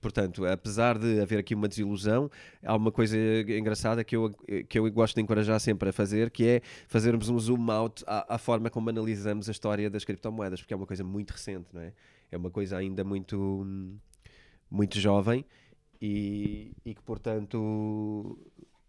Portanto, 0.00 0.44
apesar 0.44 0.98
de 0.98 1.18
haver 1.20 1.38
aqui 1.38 1.54
uma 1.54 1.66
desilusão, 1.66 2.30
há 2.62 2.76
uma 2.76 2.92
coisa 2.92 3.16
engraçada 3.48 4.04
que 4.04 4.14
eu, 4.14 4.30
que 4.68 4.78
eu 4.78 4.92
gosto 4.92 5.14
de 5.14 5.22
encorajar 5.22 5.58
sempre 5.58 5.88
a 5.88 5.92
fazer, 5.94 6.30
que 6.30 6.46
é 6.46 6.60
fazermos 6.86 7.30
um 7.30 7.38
zoom 7.38 7.70
out 7.70 8.04
à, 8.06 8.34
à 8.34 8.38
forma 8.38 8.68
como 8.68 8.90
analisamos 8.90 9.48
a 9.48 9.52
história 9.52 9.88
das 9.88 10.04
criptomoedas, 10.04 10.60
porque 10.60 10.74
é 10.74 10.76
uma 10.76 10.86
coisa 10.86 11.02
muito 11.02 11.30
recente, 11.30 11.68
não 11.72 11.80
é? 11.80 11.94
É 12.34 12.36
uma 12.36 12.50
coisa 12.50 12.76
ainda 12.76 13.04
muito, 13.04 13.64
muito 14.68 14.98
jovem 14.98 15.44
e, 16.02 16.72
e 16.84 16.92
que, 16.92 17.02
portanto, 17.02 18.36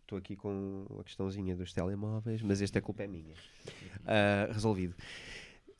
estou 0.02 0.18
aqui 0.18 0.36
com 0.36 0.86
a 1.00 1.04
questãozinha 1.04 1.56
dos 1.56 1.72
telemóveis, 1.72 2.42
mas 2.42 2.60
esta 2.60 2.80
é 2.80 2.82
culpa 2.82 3.04
é 3.04 3.08
minha. 3.08 3.36
Ah, 4.08 4.50
resolvido. 4.52 4.96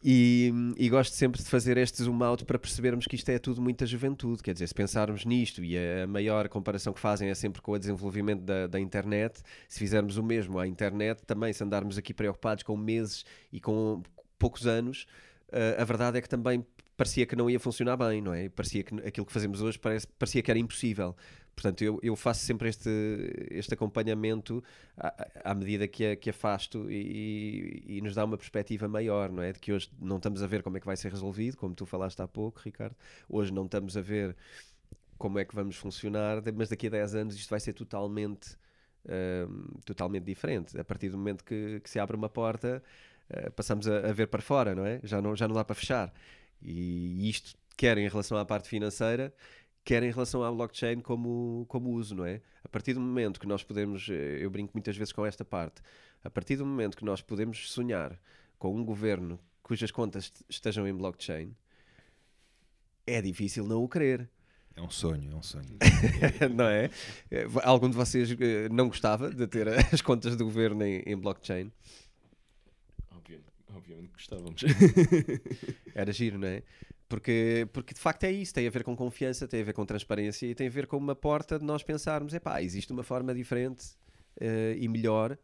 E, 0.04 0.54
e 0.78 0.88
gosto 0.90 1.14
sempre 1.16 1.42
de 1.42 1.50
fazer 1.50 1.78
este 1.78 2.04
zoom 2.04 2.24
out 2.24 2.46
para 2.46 2.60
percebermos 2.60 3.08
que 3.08 3.16
isto 3.16 3.30
é 3.30 3.40
tudo 3.40 3.60
muita 3.60 3.88
juventude. 3.88 4.44
Quer 4.44 4.54
dizer, 4.54 4.68
se 4.68 4.76
pensarmos 4.76 5.26
nisto 5.26 5.64
e 5.64 5.76
a 5.76 6.06
maior 6.06 6.48
comparação 6.48 6.94
que 6.94 7.00
fazem 7.00 7.30
é 7.30 7.34
sempre 7.34 7.64
com 7.64 7.72
o 7.72 7.80
desenvolvimento 7.80 8.44
da, 8.44 8.68
da 8.68 8.80
internet, 8.80 9.42
se 9.68 9.80
fizermos 9.80 10.18
o 10.18 10.24
mesmo 10.24 10.60
à 10.60 10.68
internet, 10.68 11.24
também 11.26 11.52
se 11.52 11.64
andarmos 11.64 11.98
aqui 11.98 12.14
preocupados 12.14 12.64
com 12.64 12.78
meses 12.78 13.26
e 13.52 13.60
com 13.60 14.04
poucos 14.38 14.68
anos, 14.68 15.08
ah, 15.52 15.82
a 15.82 15.86
verdade 15.86 16.18
é 16.18 16.22
que 16.22 16.30
também 16.30 16.64
parecia 16.98 17.26
que 17.26 17.36
não 17.36 17.50
ia 17.50 17.60
funcionar 17.60 17.98
bem, 17.98 18.22
não 18.22 18.34
é? 18.34 18.50
Parecia 18.50 18.84
que 18.84 18.96
aquilo 19.08 19.26
que 19.26 19.34
fazemos 19.34 19.62
hoje 19.62 19.78
parece, 19.78 20.08
parecia 20.08 20.42
que 20.42 20.52
era 20.52 20.60
impossível. 20.60 21.16
Portanto, 21.56 21.84
eu, 21.84 22.00
eu 22.04 22.16
faço 22.16 22.46
sempre 22.46 22.68
este, 22.68 22.90
este 23.50 23.74
acompanhamento 23.74 24.64
à, 24.98 25.52
à 25.52 25.56
medida 25.56 25.88
que, 25.88 26.06
a, 26.06 26.16
que 26.16 26.30
afasto 26.30 26.92
e, 26.92 27.84
e 27.88 28.02
nos 28.02 28.16
dá 28.16 28.26
uma 28.26 28.38
perspectiva 28.38 28.88
maior, 28.88 29.32
não 29.32 29.42
é? 29.42 29.54
De 29.54 29.60
que 29.60 29.72
hoje 29.72 29.90
não 30.00 30.18
estamos 30.18 30.44
a 30.44 30.48
ver 30.48 30.62
como 30.64 30.78
é 30.78 30.80
que 30.80 30.86
vai 30.86 30.98
ser 30.98 31.12
resolvido, 31.12 31.58
como 31.58 31.74
tu 31.74 31.86
falaste 31.86 32.22
há 32.22 32.28
pouco, 32.28 32.60
Ricardo. 32.64 32.96
Hoje 33.30 33.54
não 33.54 33.66
estamos 33.66 33.96
a 33.96 34.02
ver 34.02 34.36
como 35.18 35.40
é 35.40 35.46
que 35.46 35.56
vamos 35.56 35.78
funcionar, 35.78 36.42
mas 36.54 36.70
daqui 36.70 36.88
a 36.88 36.90
10 36.90 37.16
anos 37.16 37.36
isto 37.36 37.50
vai 37.50 37.60
ser 37.60 37.74
totalmente, 37.74 38.58
hum, 39.50 39.80
totalmente 39.86 40.26
diferente. 40.26 40.78
A 40.78 40.84
partir 40.84 41.10
do 41.10 41.18
momento 41.18 41.44
que, 41.44 41.80
que 41.80 41.90
se 41.90 42.00
abre 42.00 42.18
uma 42.18 42.30
porta, 42.30 42.84
eh, 43.30 43.50
passamos 43.52 43.88
a, 43.88 44.10
a 44.10 44.14
ver 44.14 44.28
para 44.28 44.42
fora, 44.42 44.76
não 44.76 44.86
é? 44.86 45.00
Já 45.04 45.22
não, 45.22 45.36
já 45.36 45.48
não 45.48 45.56
dá 45.56 45.64
para 45.64 45.76
fechar. 45.76 46.14
E 46.62 47.30
isto, 47.30 47.56
quer 47.78 47.98
em 47.98 48.08
relação 48.08 48.38
à 48.38 48.46
parte 48.46 48.68
financeira, 48.70 49.34
quer 49.84 50.02
em 50.04 50.12
relação 50.12 50.44
à 50.44 50.52
blockchain 50.52 51.00
como, 51.00 51.66
como 51.68 51.92
uso, 51.92 52.16
não 52.16 52.26
é? 52.26 52.42
A 52.64 52.68
partir 52.70 52.94
do 52.94 53.00
momento 53.00 53.40
que 53.40 53.48
nós 53.48 53.64
podemos, 53.64 54.08
eh, 54.10 54.40
eu 54.44 54.50
brinco 54.50 54.72
muitas 54.74 54.98
vezes 54.98 55.14
com 55.14 55.26
esta 55.26 55.46
parte, 55.46 55.82
a 56.24 56.30
partir 56.30 56.56
do 56.58 56.66
momento 56.66 56.98
que 56.98 57.06
nós 57.06 57.22
podemos 57.22 57.70
sonhar 57.72 58.20
com 58.58 58.76
um 58.76 58.84
governo 58.84 59.40
cujas 59.62 59.92
contas 59.92 60.26
est- 60.26 60.44
estejam 60.50 60.88
em 60.88 60.94
blockchain, 60.96 61.56
é 63.06 63.22
difícil 63.22 63.66
não 63.68 63.84
o 63.84 63.88
querer, 63.90 64.28
É 64.76 64.82
um 64.82 64.90
sonho, 64.90 65.32
é 65.32 65.36
um 65.36 65.42
sonho. 65.44 65.78
não 66.54 66.66
é? 66.66 66.90
Eh, 67.32 67.46
Algum 67.64 67.90
de 67.90 67.96
vocês 67.96 68.32
eh, 68.32 68.68
não 68.70 68.88
gostava 68.88 69.30
de 69.30 69.48
ter 69.48 69.68
as 69.94 70.02
contas 70.02 70.36
do 70.36 70.44
governo 70.46 70.84
em, 70.84 71.02
em 71.06 71.16
blockchain? 71.16 71.72
Obviamente, 73.74 74.12
gostávamos. 74.14 74.62
Era 75.94 76.12
giro, 76.12 76.38
não 76.38 76.48
é? 76.48 76.64
Porque, 77.08 77.68
porque 77.72 77.94
de 77.94 78.00
facto 78.00 78.24
é 78.24 78.32
isso, 78.32 78.54
tem 78.54 78.68
a 78.68 78.70
ver 78.70 78.84
com 78.84 78.96
confiança, 78.96 79.48
tem 79.48 79.62
a 79.62 79.64
ver 79.64 79.74
com 79.74 79.86
transparência 79.86 80.48
e 80.48 80.56
tem 80.56 80.68
a 80.68 80.72
ver 80.72 80.88
com 80.88 80.98
uma 80.98 81.16
porta 81.16 81.60
de 81.60 81.66
nós 81.66 81.84
pensarmos, 81.84 82.34
epá, 82.34 82.62
existe 82.62 82.92
uma 82.92 83.04
forma 83.04 83.34
diferente 83.34 83.96
eh, 84.40 84.76
e 84.80 84.88
melhor 84.88 85.38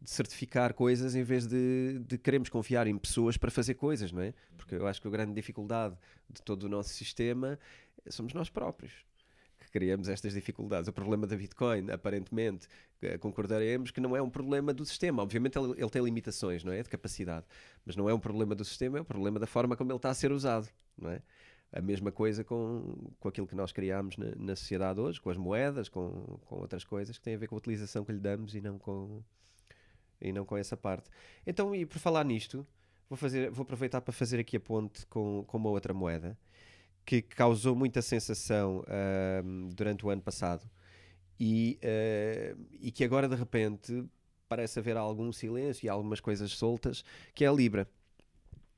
de 0.00 0.10
certificar 0.10 0.74
coisas 0.74 1.14
em 1.14 1.22
vez 1.22 1.46
de, 1.46 2.00
de 2.06 2.18
queremos 2.18 2.48
confiar 2.48 2.86
em 2.86 2.98
pessoas 2.98 3.36
para 3.36 3.50
fazer 3.50 3.74
coisas, 3.74 4.12
não 4.12 4.22
é? 4.22 4.34
Porque 4.56 4.74
eu 4.74 4.86
acho 4.86 5.00
que 5.00 5.06
a 5.06 5.10
grande 5.10 5.32
dificuldade 5.32 5.96
de 6.28 6.42
todo 6.42 6.64
o 6.64 6.68
nosso 6.68 6.90
sistema 6.90 7.58
somos 8.10 8.34
nós 8.34 8.50
próprios 8.50 8.92
criamos 9.74 10.08
estas 10.08 10.32
dificuldades. 10.32 10.86
O 10.86 10.92
problema 10.92 11.26
da 11.26 11.34
Bitcoin, 11.34 11.90
aparentemente, 11.90 12.68
eh, 13.02 13.18
concordaremos 13.18 13.90
que 13.90 14.00
não 14.00 14.14
é 14.14 14.22
um 14.22 14.30
problema 14.30 14.72
do 14.72 14.86
sistema. 14.86 15.20
Obviamente 15.20 15.58
ele, 15.58 15.72
ele 15.72 15.90
tem 15.90 16.00
limitações, 16.00 16.62
não 16.62 16.72
é? 16.72 16.80
De 16.80 16.88
capacidade. 16.88 17.44
Mas 17.84 17.96
não 17.96 18.08
é 18.08 18.14
um 18.14 18.20
problema 18.20 18.54
do 18.54 18.64
sistema, 18.64 18.98
é 18.98 19.00
um 19.00 19.04
problema 19.04 19.40
da 19.40 19.48
forma 19.48 19.76
como 19.76 19.90
ele 19.90 19.96
está 19.96 20.10
a 20.10 20.14
ser 20.14 20.30
usado, 20.30 20.68
não 20.96 21.10
é? 21.10 21.20
A 21.72 21.82
mesma 21.82 22.12
coisa 22.12 22.44
com, 22.44 23.10
com 23.18 23.28
aquilo 23.28 23.48
que 23.48 23.56
nós 23.56 23.72
criámos 23.72 24.16
na, 24.16 24.26
na 24.36 24.54
sociedade 24.54 25.00
hoje, 25.00 25.20
com 25.20 25.28
as 25.28 25.36
moedas, 25.36 25.88
com, 25.88 26.38
com 26.44 26.54
outras 26.60 26.84
coisas 26.84 27.18
que 27.18 27.24
têm 27.24 27.34
a 27.34 27.38
ver 27.38 27.48
com 27.48 27.56
a 27.56 27.58
utilização 27.58 28.04
que 28.04 28.12
lhe 28.12 28.20
damos 28.20 28.54
e 28.54 28.60
não 28.60 28.78
com, 28.78 29.24
e 30.20 30.32
não 30.32 30.44
com 30.44 30.56
essa 30.56 30.76
parte. 30.76 31.10
Então, 31.44 31.74
e 31.74 31.84
por 31.84 31.98
falar 31.98 32.22
nisto, 32.24 32.64
vou, 33.10 33.16
fazer, 33.16 33.50
vou 33.50 33.64
aproveitar 33.64 34.00
para 34.02 34.12
fazer 34.12 34.38
aqui 34.38 34.56
a 34.56 34.60
ponte 34.60 35.04
com, 35.06 35.42
com 35.48 35.58
uma 35.58 35.70
outra 35.70 35.92
moeda 35.92 36.38
que 37.04 37.22
causou 37.22 37.74
muita 37.74 38.00
sensação 38.00 38.82
ahm, 38.88 39.68
durante 39.74 40.04
o 40.04 40.10
ano 40.10 40.22
passado 40.22 40.68
e, 41.38 41.78
ah, 41.82 42.56
e 42.80 42.90
que 42.90 43.04
agora 43.04 43.28
de 43.28 43.36
repente 43.36 44.04
parece 44.48 44.78
haver 44.78 44.96
algum 44.96 45.32
silêncio 45.32 45.86
e 45.86 45.88
algumas 45.88 46.20
coisas 46.20 46.52
soltas, 46.52 47.04
que 47.34 47.44
é 47.44 47.48
a 47.48 47.52
Libra. 47.52 47.88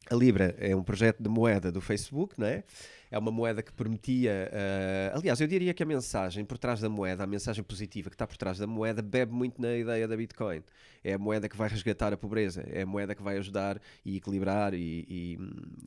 A 0.09 0.15
Libra 0.15 0.55
é 0.59 0.75
um 0.75 0.83
projeto 0.83 1.23
de 1.23 1.29
moeda 1.29 1.71
do 1.73 1.81
Facebook, 1.81 2.39
não 2.39 2.47
é? 2.47 2.65
É 3.11 3.19
uma 3.19 3.31
moeda 3.31 3.63
que 3.63 3.73
permitia. 3.73 4.51
ah, 4.53 5.17
aliás, 5.17 5.41
eu 5.41 5.47
diria 5.47 5.73
que 5.73 5.83
a 5.83 5.87
mensagem 5.87 6.45
por 6.45 6.59
trás 6.59 6.81
da 6.81 6.89
moeda, 6.89 7.25
a 7.25 7.27
mensagem 7.27 7.63
positiva 7.63 8.11
que 8.11 8.15
está 8.15 8.27
por 8.27 8.37
trás 8.37 8.59
da 8.59 8.67
moeda, 8.67 9.01
bebe 9.03 9.33
muito 9.33 9.61
na 9.61 9.75
ideia 9.77 10.07
da 10.09 10.17
Bitcoin. 10.17 10.63
É 11.05 11.13
a 11.15 11.19
moeda 11.19 11.49
que 11.49 11.57
vai 11.57 11.69
resgatar 11.69 12.13
a 12.13 12.17
pobreza, 12.17 12.65
é 12.69 12.83
a 12.83 12.87
moeda 12.87 13.15
que 13.15 13.23
vai 13.23 13.37
ajudar 13.39 13.81
e 14.05 14.17
equilibrar 14.17 14.75
e, 14.75 15.07
e- 15.09 15.39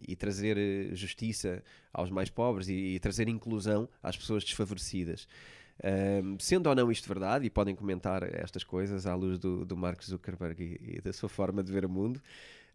e 0.08 0.16
trazer 0.16 0.58
eh, 0.58 0.96
justiça 0.96 1.62
aos 1.94 2.10
mais 2.10 2.30
pobres 2.30 2.70
e, 2.70 2.74
e 2.96 3.00
trazer 3.00 3.28
inclusão 3.28 3.88
às 4.02 4.16
pessoas 4.16 4.44
desfavorecidas. 4.44 5.28
Ahm, 5.84 6.36
sendo 6.40 6.68
ou 6.68 6.76
não 6.76 6.92
isto 6.92 7.08
verdade, 7.08 7.46
e 7.46 7.50
podem 7.50 7.74
comentar 7.76 8.24
estas 8.36 8.64
coisas 8.64 9.06
à 9.06 9.16
luz 9.16 9.40
do, 9.40 9.66
do 9.66 9.78
Mark 9.78 10.02
Zuckerberg 10.04 10.62
e, 10.82 10.98
e 10.98 11.02
da 11.02 11.14
sua 11.14 11.30
forma 11.30 11.64
de 11.64 11.72
ver 11.72 11.86
o 11.86 11.90
mundo, 11.90 12.22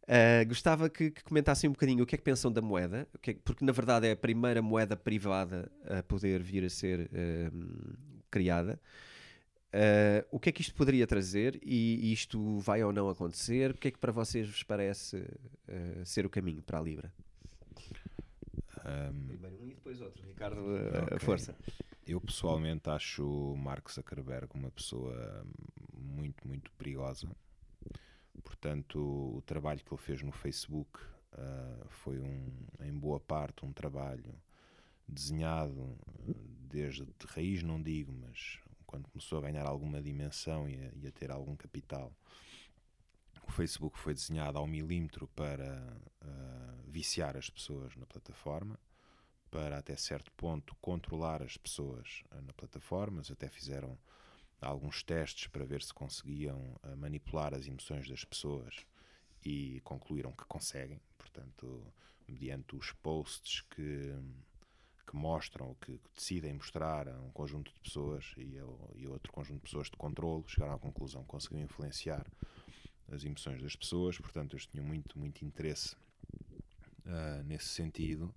ah, 0.08 0.44
gostava 0.44 0.88
que, 0.90 1.10
que 1.10 1.22
comentassem 1.24 1.68
um 1.68 1.72
bocadinho 1.72 2.04
o 2.04 2.06
que 2.06 2.14
é 2.14 2.18
que 2.18 2.24
pensam 2.24 2.50
da 2.52 2.60
moeda, 2.62 3.08
é 3.14 3.18
que- 3.18 3.34
porque 3.34 3.64
na 3.64 3.72
verdade 3.72 4.06
é 4.08 4.12
a 4.12 4.16
primeira 4.16 4.60
moeda 4.62 4.96
privada 4.96 5.70
a 5.88 6.02
poder 6.02 6.42
vir 6.42 6.64
a 6.64 6.70
ser 6.70 7.10
ahm, 7.12 7.94
criada. 8.30 8.80
Ah, 9.72 10.24
o 10.30 10.38
que 10.38 10.48
é 10.50 10.52
que 10.52 10.60
isto 10.62 10.74
poderia 10.74 11.06
trazer 11.06 11.58
e 11.62 12.12
isto 12.12 12.58
vai 12.60 12.82
ou 12.84 12.92
não 12.92 13.08
acontecer? 13.08 13.72
O 13.72 13.74
que 13.74 13.88
é 13.88 13.90
que 13.90 13.98
para 13.98 14.12
vocês 14.12 14.48
vos 14.48 14.62
parece 14.62 15.24
ah, 15.68 16.04
ser 16.04 16.24
o 16.26 16.30
caminho 16.30 16.62
para 16.62 16.78
a 16.78 16.82
Libra? 16.82 17.12
Ahm, 18.84 19.26
Primeiro 19.28 19.56
um 19.62 19.66
e 19.66 19.74
depois 19.74 20.00
outro. 20.00 20.22
Ricardo, 20.26 20.60
ah, 20.60 21.04
Ok. 21.14 21.18
força. 21.20 21.56
eu 22.06 22.20
pessoalmente 22.20 22.88
acho 22.90 23.24
o 23.26 23.56
Mark 23.56 23.88
Zuckerberg 23.90 24.48
uma 24.54 24.70
pessoa 24.70 25.44
muito, 25.96 26.46
muito 26.46 26.70
perigosa. 26.72 27.28
Portanto, 28.44 28.98
o 29.36 29.42
trabalho 29.42 29.82
que 29.82 29.92
ele 29.92 30.00
fez 30.00 30.22
no 30.22 30.30
Facebook 30.30 31.00
ah, 31.32 31.86
foi 31.88 32.20
um, 32.20 32.52
em 32.80 32.96
boa 32.96 33.18
parte 33.18 33.64
um 33.64 33.72
trabalho 33.72 34.32
desenhado 35.08 35.98
ah, 36.06 36.32
desde 36.68 37.04
de 37.04 37.26
raiz, 37.26 37.62
não 37.62 37.82
digo, 37.82 38.12
mas 38.12 38.60
quando 38.86 39.08
começou 39.08 39.38
a 39.38 39.42
ganhar 39.42 39.66
alguma 39.66 40.00
dimensão 40.00 40.68
e 40.68 40.76
a, 40.76 40.90
e 40.94 41.06
a 41.06 41.12
ter 41.12 41.30
algum 41.30 41.56
capital. 41.56 42.12
O 43.46 43.50
Facebook 43.50 43.98
foi 43.98 44.14
desenhado 44.14 44.58
ao 44.58 44.66
milímetro 44.66 45.26
para 45.28 45.82
ah, 46.20 46.74
viciar 46.86 47.36
as 47.36 47.50
pessoas 47.50 47.96
na 47.96 48.06
plataforma 48.06 48.78
para 49.54 49.78
até 49.78 49.94
certo 49.96 50.32
ponto 50.32 50.74
controlar 50.80 51.40
as 51.40 51.56
pessoas 51.56 52.24
eh, 52.32 52.40
na 52.40 52.52
plataforma. 52.52 53.18
Eles 53.18 53.30
até 53.30 53.48
fizeram 53.48 53.96
alguns 54.60 55.02
testes 55.02 55.46
para 55.46 55.64
ver 55.64 55.82
se 55.82 55.92
conseguiam 55.92 56.78
eh, 56.82 56.94
manipular 56.96 57.54
as 57.54 57.66
emoções 57.66 58.08
das 58.08 58.24
pessoas 58.24 58.74
e 59.44 59.80
concluíram 59.84 60.32
que 60.32 60.44
conseguem, 60.46 61.00
portanto, 61.18 61.92
mediante 62.26 62.74
os 62.74 62.92
posts 62.92 63.60
que, 63.62 64.14
que 65.06 65.14
mostram, 65.14 65.74
que, 65.80 66.00
decidem 66.14 66.54
mostrar 66.54 67.08
a 67.08 67.20
um 67.20 67.30
conjunto 67.30 67.72
de 67.72 67.80
pessoas 67.80 68.32
e, 68.36 68.58
a, 68.58 68.64
e 68.96 69.06
outro 69.06 69.32
conjunto 69.32 69.58
de 69.58 69.64
pessoas 69.64 69.90
de 69.90 69.96
controle, 69.96 70.44
chegaram 70.46 70.74
à 70.74 70.78
conclusão 70.78 71.22
que 71.22 71.28
conseguiam 71.28 71.64
influenciar 71.64 72.26
as 73.12 73.24
emoções 73.24 73.62
das 73.62 73.76
pessoas, 73.76 74.18
portanto, 74.18 74.54
eles 74.54 74.66
tinham 74.66 74.84
muito, 74.84 75.18
muito 75.18 75.44
interesse 75.44 75.94
uh, 77.04 77.42
nesse 77.44 77.68
sentido. 77.68 78.34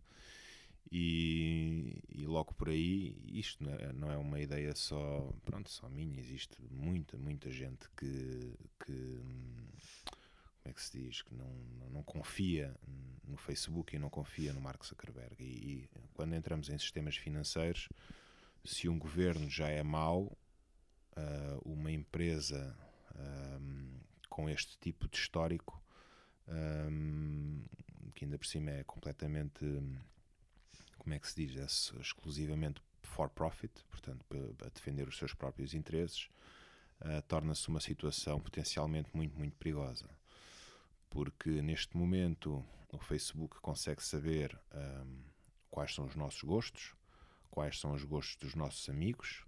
E, 0.91 2.01
e, 2.10 2.25
logo 2.25 2.53
por 2.53 2.70
aí, 2.70 3.17
isto 3.27 3.63
não 3.63 3.74
é, 3.74 3.94
não 3.94 4.12
é, 4.12 4.17
uma 4.17 4.39
ideia 4.39 4.74
só, 4.74 5.34
pronto, 5.44 5.70
só 5.70 5.89
minha, 5.89 6.20
existe 6.20 6.58
muita, 6.72 7.17
muita 7.17 7.51
gente 7.51 7.89
que, 7.98 8.53
que 8.86 9.20
como 10.67 10.70
é 10.70 10.74
que 10.74 10.82
se 10.82 10.98
diz, 10.98 11.22
que 11.22 11.34
não, 11.34 11.51
não 11.91 12.03
confia 12.03 12.74
no 13.25 13.38
Facebook 13.38 13.96
e 13.96 14.00
não 14.00 14.10
confia 14.10 14.53
no 14.53 14.62
Mark 14.62 14.84
Zuckerberg. 14.86 15.36
E, 15.39 15.44
e 15.44 15.89
quando 16.13 16.36
entramos 16.36 16.70
em 16.70 16.77
sistemas 16.77 17.15
financeiros, 17.15 17.89
se 18.63 18.89
um 18.89 18.98
governo 18.98 19.50
já 19.50 19.70
é 19.70 19.84
mau, 19.84 20.38
uh, 21.15 21.62
uma 21.72 21.91
empresa 21.91 22.77
um, 23.15 24.00
com 24.29 24.50
este 24.50 24.77
tipo 24.79 25.08
de 25.08 25.17
histórico, 25.17 25.82
um, 26.48 27.63
que 28.13 28.25
ainda 28.25 28.38
por 28.38 28.46
cima 28.46 28.72
é 28.72 28.84
completamente, 28.84 29.65
como 31.08 31.16
é 31.16 31.20
que 31.20 31.30
se 31.30 31.48
diz, 31.48 31.56
é 31.56 32.02
exclusivamente 32.02 32.82
for 33.02 33.30
profit, 33.30 33.72
portanto, 33.90 34.26
para 34.26 34.70
defender 34.72 35.08
os 35.08 35.18
seus 35.18 35.34
próprios 35.34 35.74
interesses, 35.74 36.28
uh, 37.00 37.22
torna-se 37.30 37.70
uma 37.70 37.80
situação 37.80 38.42
potencialmente 38.42 39.10
muito, 39.14 39.40
muito 39.40 39.56
perigosa. 39.56 40.10
Porque 41.10 41.62
neste 41.62 41.96
momento 41.96 42.62
o 42.92 43.00
Facebook 43.00 43.56
consegue 43.62 44.04
saber 44.04 44.60
um, 44.76 45.24
quais 45.72 45.96
são 45.96 46.06
os 46.06 46.14
nossos 46.14 46.44
gostos, 46.44 46.94
quais 47.50 47.80
são 47.80 47.94
os 47.94 48.04
gostos 48.04 48.36
dos 48.36 48.54
nossos 48.54 48.90
amigos, 48.90 49.46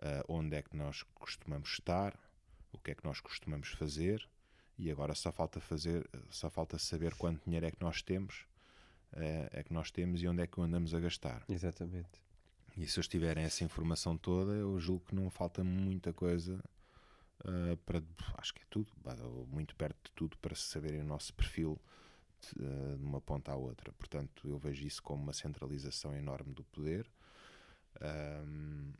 uh, 0.00 0.24
onde 0.26 0.56
é 0.56 0.62
que 0.62 0.76
nós 0.76 1.04
costumamos 1.14 1.70
estar, 1.74 2.18
o 2.72 2.78
que 2.78 2.90
é 2.90 2.94
que 2.96 3.04
nós 3.04 3.20
costumamos 3.20 3.68
fazer 3.68 4.28
e 4.76 4.90
agora 4.90 5.14
só 5.14 5.30
falta 5.30 5.60
fazer, 5.60 6.10
só 6.28 6.50
falta 6.50 6.76
saber 6.76 7.14
quanto 7.14 7.44
dinheiro 7.44 7.66
é 7.66 7.70
que 7.70 7.80
nós 7.80 8.02
temos, 8.02 8.48
é, 9.12 9.48
é 9.52 9.62
que 9.62 9.72
nós 9.72 9.90
temos 9.90 10.22
e 10.22 10.28
onde 10.28 10.42
é 10.42 10.46
que 10.46 10.60
andamos 10.60 10.94
a 10.94 11.00
gastar. 11.00 11.44
Exatamente. 11.48 12.20
E 12.76 12.86
se 12.86 12.98
eles 12.98 13.08
tiverem 13.08 13.44
essa 13.44 13.64
informação 13.64 14.16
toda, 14.16 14.52
eu 14.52 14.78
julgo 14.78 15.04
que 15.06 15.14
não 15.14 15.28
falta 15.30 15.64
muita 15.64 16.12
coisa 16.12 16.62
uh, 17.44 17.76
para, 17.78 18.02
acho 18.36 18.54
que 18.54 18.62
é 18.62 18.66
tudo, 18.70 18.92
muito 19.50 19.74
perto 19.74 19.96
de 20.04 20.12
tudo 20.12 20.38
para 20.38 20.54
saberem 20.54 21.00
o 21.00 21.04
nosso 21.04 21.34
perfil 21.34 21.78
de, 22.40 22.62
uh, 22.62 22.96
de 22.96 23.04
uma 23.04 23.20
ponta 23.20 23.50
à 23.50 23.56
outra. 23.56 23.92
Portanto, 23.92 24.48
eu 24.48 24.58
vejo 24.58 24.86
isso 24.86 25.02
como 25.02 25.22
uma 25.22 25.32
centralização 25.32 26.14
enorme 26.14 26.54
do 26.54 26.62
poder. 26.64 27.10
Um, 28.00 28.92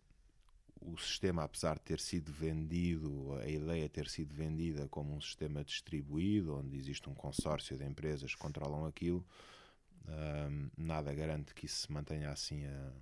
o 0.81 0.97
sistema, 0.97 1.45
apesar 1.45 1.75
de 1.75 1.83
ter 1.83 2.01
sido 2.01 2.33
vendido, 2.33 3.35
a 3.41 3.49
ideia 3.49 3.89
ter 3.89 4.09
sido 4.09 4.35
vendida 4.35 4.89
como 4.89 5.15
um 5.15 5.21
sistema 5.21 5.65
distribuído, 5.65 6.57
onde 6.57 6.77
existe 6.77 7.09
um 7.09 7.15
consórcio 7.15 7.77
de 7.77 7.85
empresas 7.85 8.35
que 8.35 8.41
controlam 8.41 8.87
aquilo, 8.87 9.25
nada 10.77 11.15
garante 11.15 11.55
que 11.55 11.67
isso 11.67 11.83
se 11.87 11.93
mantenha 11.93 12.31
assim 12.31 12.65
a, 12.67 12.93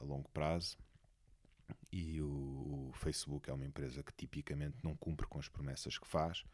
a 0.00 0.04
longo 0.04 0.28
prazo. 0.30 0.76
E 1.92 2.20
o, 2.20 2.90
o, 2.90 2.92
Facebook 2.94 3.48
é 3.48 3.52
uma 3.52 3.64
empresa 3.64 4.02
que 4.02 4.12
tipicamente 4.12 4.76
não 4.82 4.96
cumpre 4.96 5.26
com 5.26 5.38
as 5.38 5.48
promessas 5.48 5.98
que 5.98 6.06
faz. 6.06 6.44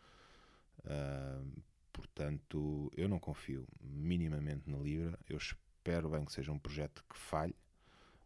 Uh, 0.80 1.62
portanto, 1.92 2.90
eu 2.96 3.08
não 3.08 3.18
confio 3.18 3.66
minimamente 3.80 4.68
na 4.68 4.78
Libra. 4.78 5.18
Eu 5.28 5.36
espero 5.36 6.10
bem 6.10 6.24
que 6.24 6.32
seja 6.32 6.52
um 6.52 6.58
projeto 6.58 7.04
que 7.08 7.18
falhe. 7.18 7.56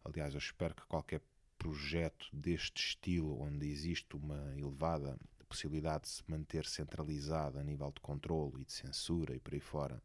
Aliás, 0.03 0.33
eu 0.33 0.39
espero 0.39 0.75
que 0.75 0.85
qualquer 0.85 1.21
projeto 1.57 2.27
deste 2.33 2.81
estilo, 2.81 3.39
onde 3.39 3.69
existe 3.69 4.15
uma 4.15 4.57
elevada 4.57 5.17
possibilidade 5.47 6.03
de 6.03 6.09
se 6.09 6.23
manter 6.27 6.65
centralizado 6.65 7.59
a 7.59 7.63
nível 7.63 7.91
de 7.91 7.99
controle 7.99 8.61
e 8.61 8.65
de 8.65 8.71
censura 8.71 9.35
e 9.35 9.39
por 9.39 9.53
aí 9.53 9.59
fora, 9.59 10.01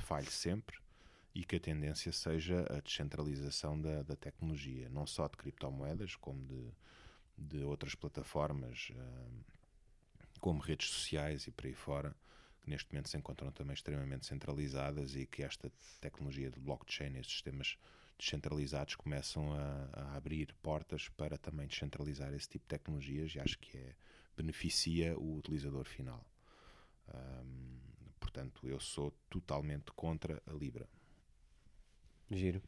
falhe 0.00 0.30
sempre 0.30 0.78
e 1.34 1.44
que 1.44 1.56
a 1.56 1.60
tendência 1.60 2.10
seja 2.12 2.64
a 2.70 2.80
descentralização 2.80 3.78
da, 3.80 4.02
da 4.02 4.16
tecnologia, 4.16 4.88
não 4.88 5.06
só 5.06 5.28
de 5.28 5.36
criptomoedas, 5.36 6.16
como 6.16 6.46
de, 6.46 6.72
de 7.36 7.62
outras 7.62 7.94
plataformas, 7.94 8.90
uh, 8.94 9.44
como 10.40 10.60
redes 10.60 10.88
sociais 10.88 11.46
e 11.46 11.50
por 11.50 11.66
aí 11.66 11.74
fora, 11.74 12.16
que 12.62 12.70
neste 12.70 12.90
momento 12.90 13.10
se 13.10 13.18
encontram 13.18 13.52
também 13.52 13.74
extremamente 13.74 14.24
centralizadas 14.24 15.14
e 15.14 15.26
que 15.26 15.42
esta 15.42 15.70
tecnologia 16.00 16.50
de 16.50 16.58
blockchain, 16.58 17.16
estes 17.18 17.34
sistemas 17.34 17.76
descentralizados 18.18 18.94
começam 18.94 19.52
a, 19.52 19.88
a, 19.92 20.16
abrir 20.16 20.54
portas 20.62 21.08
para 21.10 21.36
também 21.36 21.66
descentralizar 21.66 22.32
esse 22.32 22.48
tipo 22.48 22.64
de 22.64 22.68
tecnologias 22.68 23.34
e 23.34 23.40
acho 23.40 23.58
que 23.58 23.76
é, 23.76 23.94
beneficia 24.34 25.18
o 25.18 25.36
utilizador 25.36 25.84
final. 25.84 26.24
Um, 27.14 27.78
portanto, 28.18 28.66
eu 28.66 28.80
sou 28.80 29.12
totalmente 29.28 29.92
contra 29.92 30.42
a 30.46 30.52
Libra. 30.52 30.88
Giro. 32.30 32.60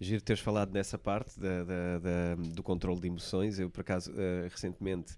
Giro 0.00 0.22
teres 0.22 0.42
falado 0.42 0.72
nessa 0.72 0.98
parte 0.98 1.38
da, 1.38 1.64
da, 1.64 1.98
da, 1.98 2.34
do 2.54 2.62
controle 2.62 3.00
de 3.00 3.06
emoções. 3.06 3.58
Eu, 3.58 3.70
por 3.70 3.80
acaso, 3.80 4.10
uh, 4.12 4.48
recentemente 4.50 5.16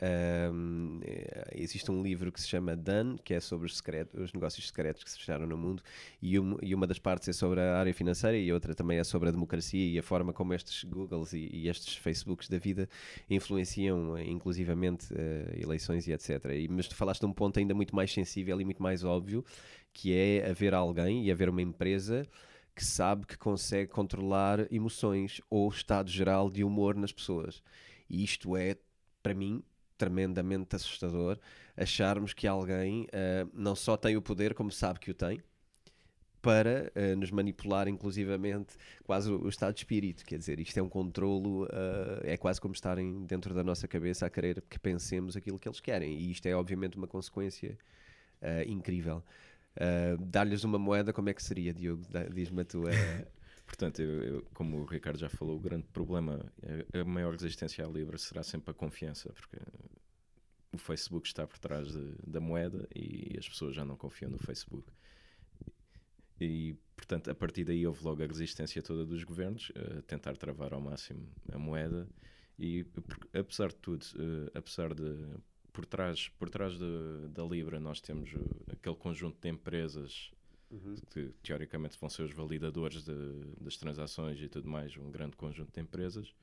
um, 0.00 1.00
eh, 1.02 1.50
existe 1.54 1.90
um 1.90 2.02
livro 2.02 2.30
que 2.30 2.40
se 2.40 2.48
chama 2.48 2.76
Done, 2.76 3.18
que 3.24 3.34
é 3.34 3.40
sobre 3.40 3.66
os, 3.66 3.76
secretos, 3.76 4.20
os 4.20 4.32
negócios 4.32 4.66
secretos 4.66 5.02
que 5.02 5.10
se 5.10 5.18
fecharam 5.18 5.46
no 5.46 5.56
mundo, 5.56 5.82
e, 6.22 6.38
um, 6.38 6.56
e, 6.62 6.74
uma 6.74 6.86
das 6.86 6.98
partes 6.98 7.28
é 7.28 7.32
sobre 7.32 7.60
a 7.60 7.78
área 7.78 7.92
financeira 7.92 8.36
e 8.36 8.52
outra 8.52 8.74
também 8.74 8.98
é 8.98 9.04
sobre 9.04 9.28
a 9.28 9.32
democracia 9.32 9.84
e 9.84 9.98
a 9.98 10.02
forma 10.02 10.32
como 10.32 10.54
estes 10.54 10.84
Googles 10.84 11.32
e, 11.32 11.48
e 11.52 11.68
estes 11.68 11.96
Facebooks 11.96 12.48
da 12.48 12.58
vida 12.58 12.88
influenciam 13.28 14.16
eh, 14.16 14.24
inclusivamente 14.24 15.12
uh, 15.12 15.16
eleições 15.60 16.06
e 16.06 16.12
etc. 16.12 16.44
E, 16.54 16.68
mas 16.68 16.86
tu 16.86 16.94
falaste 16.94 17.20
de 17.20 17.26
um 17.26 17.32
ponto 17.32 17.58
ainda 17.58 17.74
muito 17.74 17.94
mais 17.94 18.12
sensível 18.12 18.60
e 18.60 18.64
muito 18.64 18.82
mais 18.82 19.02
óbvio, 19.02 19.44
que 19.92 20.14
é 20.14 20.48
haver 20.48 20.74
alguém 20.74 21.24
e 21.24 21.32
haver 21.32 21.48
uma 21.48 21.62
empresa 21.62 22.26
que 22.74 22.84
sabe 22.84 23.26
que 23.26 23.36
consegue 23.36 23.90
controlar 23.90 24.72
emoções 24.72 25.40
ou 25.50 25.68
estado 25.68 26.08
geral 26.08 26.48
de 26.48 26.62
humor 26.62 26.94
nas 26.94 27.10
pessoas. 27.10 27.60
E 28.08 28.22
isto 28.22 28.56
é, 28.56 28.76
para 29.20 29.34
mim, 29.34 29.64
tremendamente 29.98 30.76
assustador 30.76 31.38
acharmos 31.78 32.32
que 32.32 32.46
alguém 32.46 33.04
uh, 33.04 33.48
não 33.54 33.74
só 33.74 33.96
tem 33.96 34.16
o 34.16 34.22
poder, 34.22 34.54
como 34.54 34.70
sabe 34.70 34.98
que 34.98 35.10
o 35.10 35.14
tem, 35.14 35.40
para 36.42 36.92
uh, 36.94 37.16
nos 37.16 37.30
manipular, 37.30 37.88
inclusivamente, 37.88 38.74
quase 39.04 39.30
o, 39.30 39.48
estado 39.48 39.74
de 39.74 39.80
espírito. 39.80 40.24
Quer 40.24 40.38
dizer, 40.38 40.58
isto 40.60 40.78
é 40.78 40.82
um 40.82 40.88
controlo, 40.88 41.64
uh, 41.64 41.68
é 42.22 42.36
quase 42.36 42.60
como 42.60 42.74
estarem 42.74 43.24
dentro 43.26 43.54
da 43.54 43.62
nossa 43.62 43.86
cabeça 43.86 44.26
a 44.26 44.30
querer 44.30 44.62
que 44.68 44.78
pensemos 44.78 45.36
aquilo 45.36 45.58
que 45.58 45.68
eles 45.68 45.80
querem. 45.80 46.12
E 46.12 46.30
isto 46.32 46.46
é, 46.46 46.54
obviamente, 46.54 46.96
uma 46.96 47.06
consequência 47.06 47.76
incrível. 48.68 49.20
Dar-lhes 50.20 50.62
uma 50.62 50.78
moeda, 50.78 51.12
como 51.12 51.28
é 51.28 51.34
que 51.34 51.42
seria, 51.42 51.74
Diogo? 51.74 52.04
Diz-me 52.32 52.62
a 52.62 52.64
tua. 52.64 52.90
Portanto, 53.68 54.00
eu, 54.00 54.22
eu, 54.22 54.42
como 54.54 54.78
o 54.78 54.84
Ricardo 54.86 55.18
já 55.18 55.28
falou, 55.28 55.56
o 55.56 55.60
grande 55.60 55.86
problema, 55.88 56.50
a, 56.94 57.00
a 57.00 57.04
maior 57.04 57.32
resistência 57.32 57.84
à 57.84 57.88
Libra 57.88 58.16
será 58.16 58.42
sempre 58.42 58.70
a 58.70 58.74
confiança, 58.74 59.30
porque 59.30 59.58
o 60.72 60.78
Facebook 60.78 61.26
está 61.26 61.46
por 61.46 61.58
trás 61.58 61.92
de, 61.92 62.14
da 62.26 62.40
moeda 62.40 62.88
e 62.96 63.36
as 63.38 63.46
pessoas 63.46 63.74
já 63.74 63.84
não 63.84 63.94
confiam 63.94 64.30
no 64.30 64.38
Facebook. 64.38 64.90
E, 66.40 66.76
portanto, 66.96 67.30
a 67.30 67.34
partir 67.34 67.64
daí 67.64 67.86
houve 67.86 68.02
logo 68.02 68.22
a 68.22 68.26
resistência 68.26 68.82
toda 68.82 69.04
dos 69.04 69.22
governos 69.22 69.70
a 69.76 70.00
tentar 70.02 70.36
travar 70.38 70.72
ao 70.72 70.80
máximo 70.80 71.28
a 71.52 71.58
moeda. 71.58 72.08
E, 72.58 72.86
apesar 73.34 73.68
de 73.68 73.76
tudo, 73.76 74.02
uh, 74.16 74.50
apesar 74.54 74.94
de 74.94 75.14
por 75.74 75.84
trás, 75.84 76.30
por 76.38 76.48
trás 76.48 76.78
de, 76.78 77.28
da 77.28 77.44
Libra, 77.44 77.78
nós 77.78 78.00
temos 78.00 78.32
uh, 78.32 78.64
aquele 78.72 78.96
conjunto 78.96 79.38
de 79.40 79.48
empresas 79.50 80.32
uhum. 80.70 80.94
que 81.10 81.32
teoricamente 81.42 81.98
vão 82.00 82.08
ser 82.08 82.22
os 82.22 82.32
validadores 82.32 83.04
de, 83.04 83.14
das 83.60 83.76
transações 83.76 84.40
e 84.40 84.48
tudo 84.48 84.68
mais, 84.68 84.96
um 84.96 85.10
grande 85.10 85.36
conjunto 85.36 85.72
de 85.72 85.80
empresas. 85.80 86.34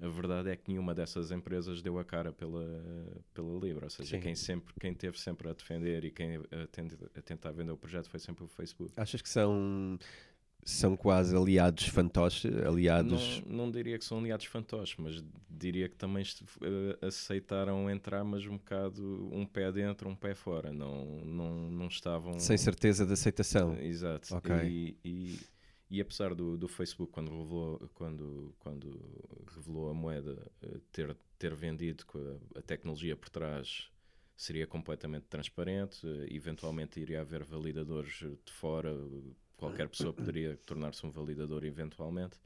A 0.00 0.06
verdade 0.06 0.48
é 0.48 0.56
que 0.56 0.70
nenhuma 0.70 0.94
dessas 0.94 1.32
empresas 1.32 1.82
deu 1.82 1.98
a 1.98 2.04
cara 2.04 2.32
pela, 2.32 2.62
pela 3.34 3.58
Libra, 3.58 3.86
ou 3.86 3.90
seja, 3.90 4.16
quem 4.20 4.32
sempre 4.32 4.72
quem 4.78 4.94
teve 4.94 5.18
sempre 5.18 5.48
a 5.48 5.52
defender 5.52 6.04
e 6.04 6.10
quem 6.12 6.36
a, 6.36 7.18
a 7.18 7.22
tentar 7.22 7.50
vender 7.50 7.72
o 7.72 7.76
projeto 7.76 8.08
foi 8.08 8.20
sempre 8.20 8.44
o 8.44 8.48
Facebook. 8.48 8.92
Achas 8.96 9.20
que 9.20 9.28
são 9.28 9.98
são 10.70 10.96
quase 10.96 11.34
aliados 11.34 11.86
fantoches, 11.86 12.44
aliados... 12.64 13.42
Não, 13.46 13.56
não, 13.56 13.70
diria 13.70 13.98
que 13.98 14.04
são 14.04 14.18
aliados 14.18 14.44
fantoches, 14.44 14.96
mas 14.98 15.24
diria 15.48 15.88
que 15.88 15.96
também 15.96 16.22
uh, 16.22 17.06
aceitaram 17.06 17.90
entrar, 17.90 18.22
mas 18.22 18.44
um 18.44 18.58
bocado 18.58 19.30
um 19.32 19.46
pé 19.46 19.72
dentro, 19.72 20.08
um 20.08 20.14
pé 20.14 20.34
fora, 20.34 20.70
não, 20.70 21.22
não, 21.24 21.70
não 21.70 21.86
estavam... 21.86 22.38
Sem 22.38 22.58
certeza 22.58 23.06
de 23.06 23.12
aceitação. 23.14 23.78
Exato. 23.80 24.36
Okay. 24.36 24.68
E, 24.68 24.96
e, 25.02 25.40
e, 25.90 26.00
apesar 26.02 26.34
do, 26.34 26.58
do 26.58 26.68
Facebook, 26.68 27.12
quando 27.12 27.30
revelou, 27.30 27.90
quando, 27.94 28.54
quando 28.58 29.00
revelou 29.54 29.90
a 29.90 29.94
moeda, 29.94 30.36
uh, 30.62 30.78
ter, 30.92 31.16
ter 31.38 31.54
vendido 31.54 32.04
com 32.04 32.18
a, 32.18 32.58
a 32.58 32.62
tecnologia 32.62 33.16
por 33.16 33.30
trás 33.30 33.88
seria 34.36 34.68
completamente 34.68 35.24
transparente, 35.24 36.06
eh, 36.06 36.32
eventualmente 36.32 37.00
iria 37.00 37.22
haver 37.22 37.42
validadores 37.42 38.20
eh, 38.22 38.28
de 38.44 38.52
fora, 38.52 38.90
eh, 38.90 39.32
qualquer 39.58 39.88
pessoa 39.88 40.12
poderia 40.12 40.56
tornar-se 40.64 41.04
um 41.04 41.10
validador 41.10 41.64
eventualmente. 41.64 42.38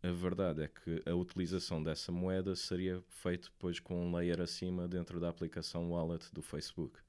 A 0.00 0.12
verdade 0.12 0.62
é 0.62 0.68
que 0.68 1.02
a 1.10 1.14
utilização 1.14 1.82
dessa 1.82 2.12
moeda 2.12 2.54
seria 2.54 3.02
feita 3.08 3.48
depois 3.48 3.80
com 3.80 4.06
um 4.06 4.14
layer 4.14 4.40
acima 4.40 4.86
dentro 4.86 5.18
da 5.18 5.28
aplicação 5.28 5.90
wallet 5.90 6.32
do 6.32 6.40
Facebook. 6.40 7.00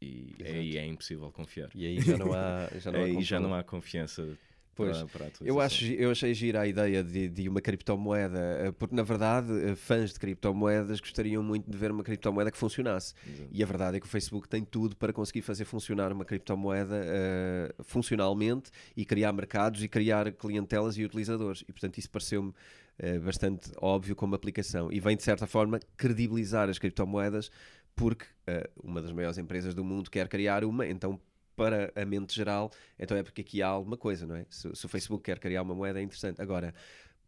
E 0.00 0.36
Exato. 0.38 0.56
aí 0.56 0.78
é 0.78 0.86
impossível 0.86 1.30
confiar. 1.30 1.68
E 1.74 1.84
aí 1.84 2.00
já 2.00 2.16
não 2.16 2.32
há, 2.32 2.70
já 2.78 2.90
não 2.90 3.02
há 3.04 3.20
já 3.20 3.40
não 3.40 3.54
há 3.54 3.62
confiança 3.62 4.38
Pois, 4.74 4.96
para, 5.04 5.30
para. 5.30 5.30
Eu, 5.40 5.60
acho, 5.60 5.84
eu 5.84 6.10
achei 6.10 6.32
gira 6.32 6.60
a 6.60 6.66
ideia 6.66 7.02
de, 7.02 7.28
de 7.28 7.48
uma 7.48 7.60
criptomoeda, 7.60 8.38
eh, 8.38 8.72
porque 8.72 8.94
na 8.94 9.02
verdade 9.02 9.52
eh, 9.52 9.74
fãs 9.74 10.12
de 10.12 10.18
criptomoedas 10.18 11.00
gostariam 11.00 11.42
muito 11.42 11.70
de 11.70 11.76
ver 11.76 11.90
uma 11.90 12.02
criptomoeda 12.02 12.50
que 12.50 12.56
funcionasse. 12.56 13.14
Exato. 13.26 13.48
E 13.52 13.62
a 13.62 13.66
verdade 13.66 13.96
é 13.96 14.00
que 14.00 14.06
o 14.06 14.08
Facebook 14.08 14.48
tem 14.48 14.64
tudo 14.64 14.96
para 14.96 15.12
conseguir 15.12 15.42
fazer 15.42 15.64
funcionar 15.64 16.12
uma 16.12 16.24
criptomoeda 16.24 16.96
eh, 17.04 17.74
funcionalmente 17.82 18.70
e 18.96 19.04
criar 19.04 19.32
mercados 19.32 19.82
e 19.82 19.88
criar 19.88 20.32
clientelas 20.32 20.96
e 20.96 21.04
utilizadores. 21.04 21.62
E 21.68 21.72
portanto 21.72 21.98
isso 21.98 22.10
pareceu-me 22.10 22.52
eh, 22.98 23.18
bastante 23.18 23.70
óbvio 23.80 24.14
como 24.14 24.34
aplicação. 24.34 24.92
E 24.92 25.00
vem 25.00 25.16
de 25.16 25.22
certa 25.22 25.46
forma 25.46 25.80
credibilizar 25.96 26.68
as 26.68 26.78
criptomoedas 26.78 27.50
porque 27.96 28.26
eh, 28.46 28.70
uma 28.82 29.02
das 29.02 29.12
maiores 29.12 29.38
empresas 29.38 29.74
do 29.74 29.84
mundo 29.84 30.10
quer 30.10 30.28
criar 30.28 30.64
uma, 30.64 30.86
então 30.86 31.20
para 31.60 31.92
a 31.94 32.06
mente 32.06 32.34
geral, 32.34 32.70
então 32.98 33.14
é 33.18 33.22
porque 33.22 33.42
aqui 33.42 33.60
há 33.60 33.68
alguma 33.68 33.98
coisa, 33.98 34.26
não 34.26 34.34
é? 34.34 34.46
Se, 34.48 34.74
se 34.74 34.86
o 34.86 34.88
Facebook 34.88 35.22
quer 35.22 35.38
criar 35.38 35.60
uma 35.60 35.74
moeda 35.74 36.00
é 36.00 36.02
interessante. 36.02 36.40
Agora, 36.40 36.72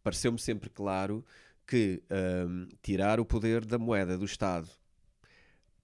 pareceu-me 0.02 0.38
sempre 0.38 0.70
claro 0.70 1.22
que 1.66 2.02
hum, 2.48 2.66
tirar 2.82 3.20
o 3.20 3.26
poder 3.26 3.62
da 3.66 3.78
moeda 3.78 4.16
do 4.16 4.24
Estado 4.24 4.70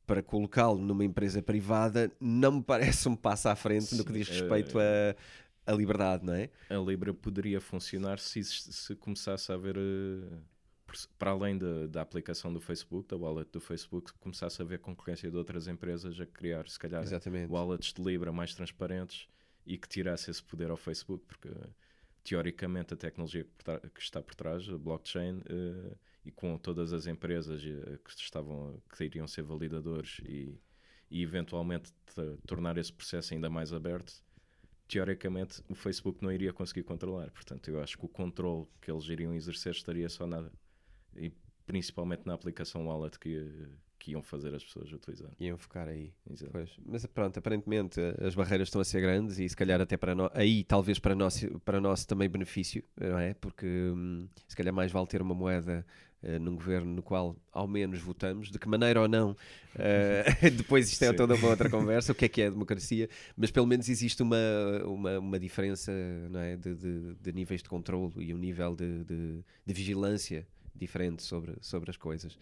para 0.06 0.22
colocá-lo 0.22 0.78
numa 0.78 1.04
empresa 1.04 1.42
privada 1.42 2.10
não 2.18 2.52
me 2.52 2.62
parece 2.64 3.06
um 3.06 3.14
passo 3.14 3.50
à 3.50 3.54
frente 3.54 3.94
no 3.94 4.02
que 4.02 4.12
diz 4.12 4.28
Sim, 4.28 4.32
respeito 4.32 4.80
eh, 4.80 5.14
a, 5.66 5.72
a 5.72 5.74
liberdade, 5.74 6.24
não 6.24 6.32
é? 6.32 6.48
a 6.70 6.76
Libra 6.76 7.12
poderia 7.12 7.60
funcionar 7.60 8.18
se, 8.18 8.42
se 8.42 8.96
começasse 8.96 9.52
a 9.52 9.56
haver, 9.56 9.76
eh, 9.76 10.38
por- 10.57 10.57
para 11.18 11.30
além 11.30 11.58
da, 11.58 11.86
da 11.86 12.02
aplicação 12.02 12.52
do 12.52 12.60
Facebook, 12.60 13.08
da 13.08 13.16
wallet 13.16 13.50
do 13.50 13.60
Facebook, 13.60 14.12
começasse 14.20 14.60
a 14.62 14.64
haver 14.64 14.78
concorrência 14.78 15.30
de 15.30 15.36
outras 15.36 15.68
empresas 15.68 16.18
a 16.20 16.26
criar, 16.26 16.68
se 16.68 16.78
calhar, 16.78 17.02
Exatamente. 17.02 17.50
wallets 17.50 17.92
de 17.92 18.02
Libra 18.02 18.32
mais 18.32 18.54
transparentes 18.54 19.28
e 19.66 19.76
que 19.76 19.88
tirasse 19.88 20.30
esse 20.30 20.42
poder 20.42 20.70
ao 20.70 20.76
Facebook, 20.76 21.24
porque 21.26 21.50
teoricamente 22.24 22.94
a 22.94 22.96
tecnologia 22.96 23.46
que, 23.94 24.00
está 24.00 24.22
por 24.22 24.34
trás, 24.34 24.68
a 24.68 24.78
blockchain, 24.78 25.42
eh, 25.48 25.96
e 26.24 26.30
com 26.30 26.56
todas 26.58 26.92
as 26.92 27.06
empresas 27.06 27.62
eh, 27.64 27.98
que 28.04 28.10
estavam 28.10 28.82
que 28.94 29.04
iriam 29.04 29.26
ser 29.26 29.42
validadores 29.42 30.20
e, 30.24 30.58
e 31.10 31.22
eventualmente 31.22 31.92
tornar 32.46 32.76
esse 32.76 32.92
processo 32.92 33.32
ainda 33.32 33.48
mais 33.48 33.72
aberto, 33.72 34.12
teoricamente 34.86 35.62
o 35.68 35.74
Facebook 35.74 36.22
não 36.22 36.32
iria 36.32 36.52
conseguir 36.52 36.82
controlar. 36.82 37.30
Portanto, 37.30 37.68
eu 37.68 37.80
acho 37.80 37.96
que 37.96 38.04
o 38.04 38.08
controle 38.08 38.66
que 38.80 38.90
eles 38.90 39.04
iriam 39.04 39.34
exercer 39.34 39.72
estaria 39.72 40.08
só 40.08 40.26
nada 40.26 40.50
e 41.18 41.32
principalmente 41.66 42.22
na 42.24 42.34
aplicação 42.34 42.86
wallet 42.86 43.18
que, 43.18 43.68
que 43.98 44.12
iam 44.12 44.22
fazer 44.22 44.54
as 44.54 44.64
pessoas 44.64 44.90
utilizar. 44.90 45.30
Iam 45.38 45.58
focar 45.58 45.88
aí. 45.88 46.12
Mas 46.86 47.04
pronto, 47.06 47.38
aparentemente 47.38 48.00
eh, 48.00 48.26
as 48.26 48.34
barreiras 48.34 48.68
estão 48.68 48.80
a 48.80 48.84
ser 48.84 49.00
grandes 49.00 49.38
e 49.38 49.48
se 49.48 49.56
calhar 49.56 49.80
até 49.80 49.96
para 49.96 50.14
nós, 50.14 50.30
aí 50.34 50.64
talvez 50.64 50.98
para 50.98 51.14
nós, 51.14 51.44
para 51.64 51.80
nosso 51.80 52.06
também 52.06 52.28
benefício, 52.28 52.82
não 52.98 53.18
é? 53.18 53.34
Porque 53.34 53.66
hum, 53.66 54.26
se 54.46 54.56
calhar 54.56 54.72
mais 54.72 54.90
vale 54.90 55.06
ter 55.06 55.20
uma 55.20 55.34
moeda 55.34 55.84
eh, 56.22 56.38
num 56.38 56.56
governo 56.56 56.94
no 56.94 57.02
qual 57.02 57.36
ao 57.52 57.68
menos 57.68 58.00
votamos, 58.00 58.50
de 58.50 58.58
que 58.58 58.68
maneira 58.68 59.00
ou 59.00 59.06
não, 59.06 59.36
eh, 59.78 60.24
depois 60.56 60.90
isto 60.90 61.02
é 61.04 61.10
Sim. 61.10 61.16
toda 61.16 61.34
uma 61.34 61.48
outra 61.48 61.70
conversa, 61.70 62.10
o 62.12 62.14
que 62.14 62.24
é 62.24 62.28
que 62.28 62.42
é 62.42 62.46
a 62.46 62.50
democracia, 62.50 63.08
mas 63.36 63.50
pelo 63.50 63.66
menos 63.66 63.88
existe 63.88 64.22
uma, 64.22 64.36
uma, 64.84 65.18
uma 65.18 65.38
diferença 65.38 65.92
não 66.30 66.40
é? 66.40 66.56
de, 66.56 66.74
de, 66.74 67.14
de 67.14 67.32
níveis 67.32 67.62
de 67.62 67.68
controlo 67.68 68.12
e 68.16 68.32
um 68.34 68.38
nível 68.38 68.74
de, 68.74 69.04
de, 69.04 69.44
de 69.64 69.74
vigilância 69.74 70.46
diferente 70.78 71.22
sobre, 71.22 71.54
sobre 71.60 71.90
as 71.90 71.96
coisas. 71.96 72.38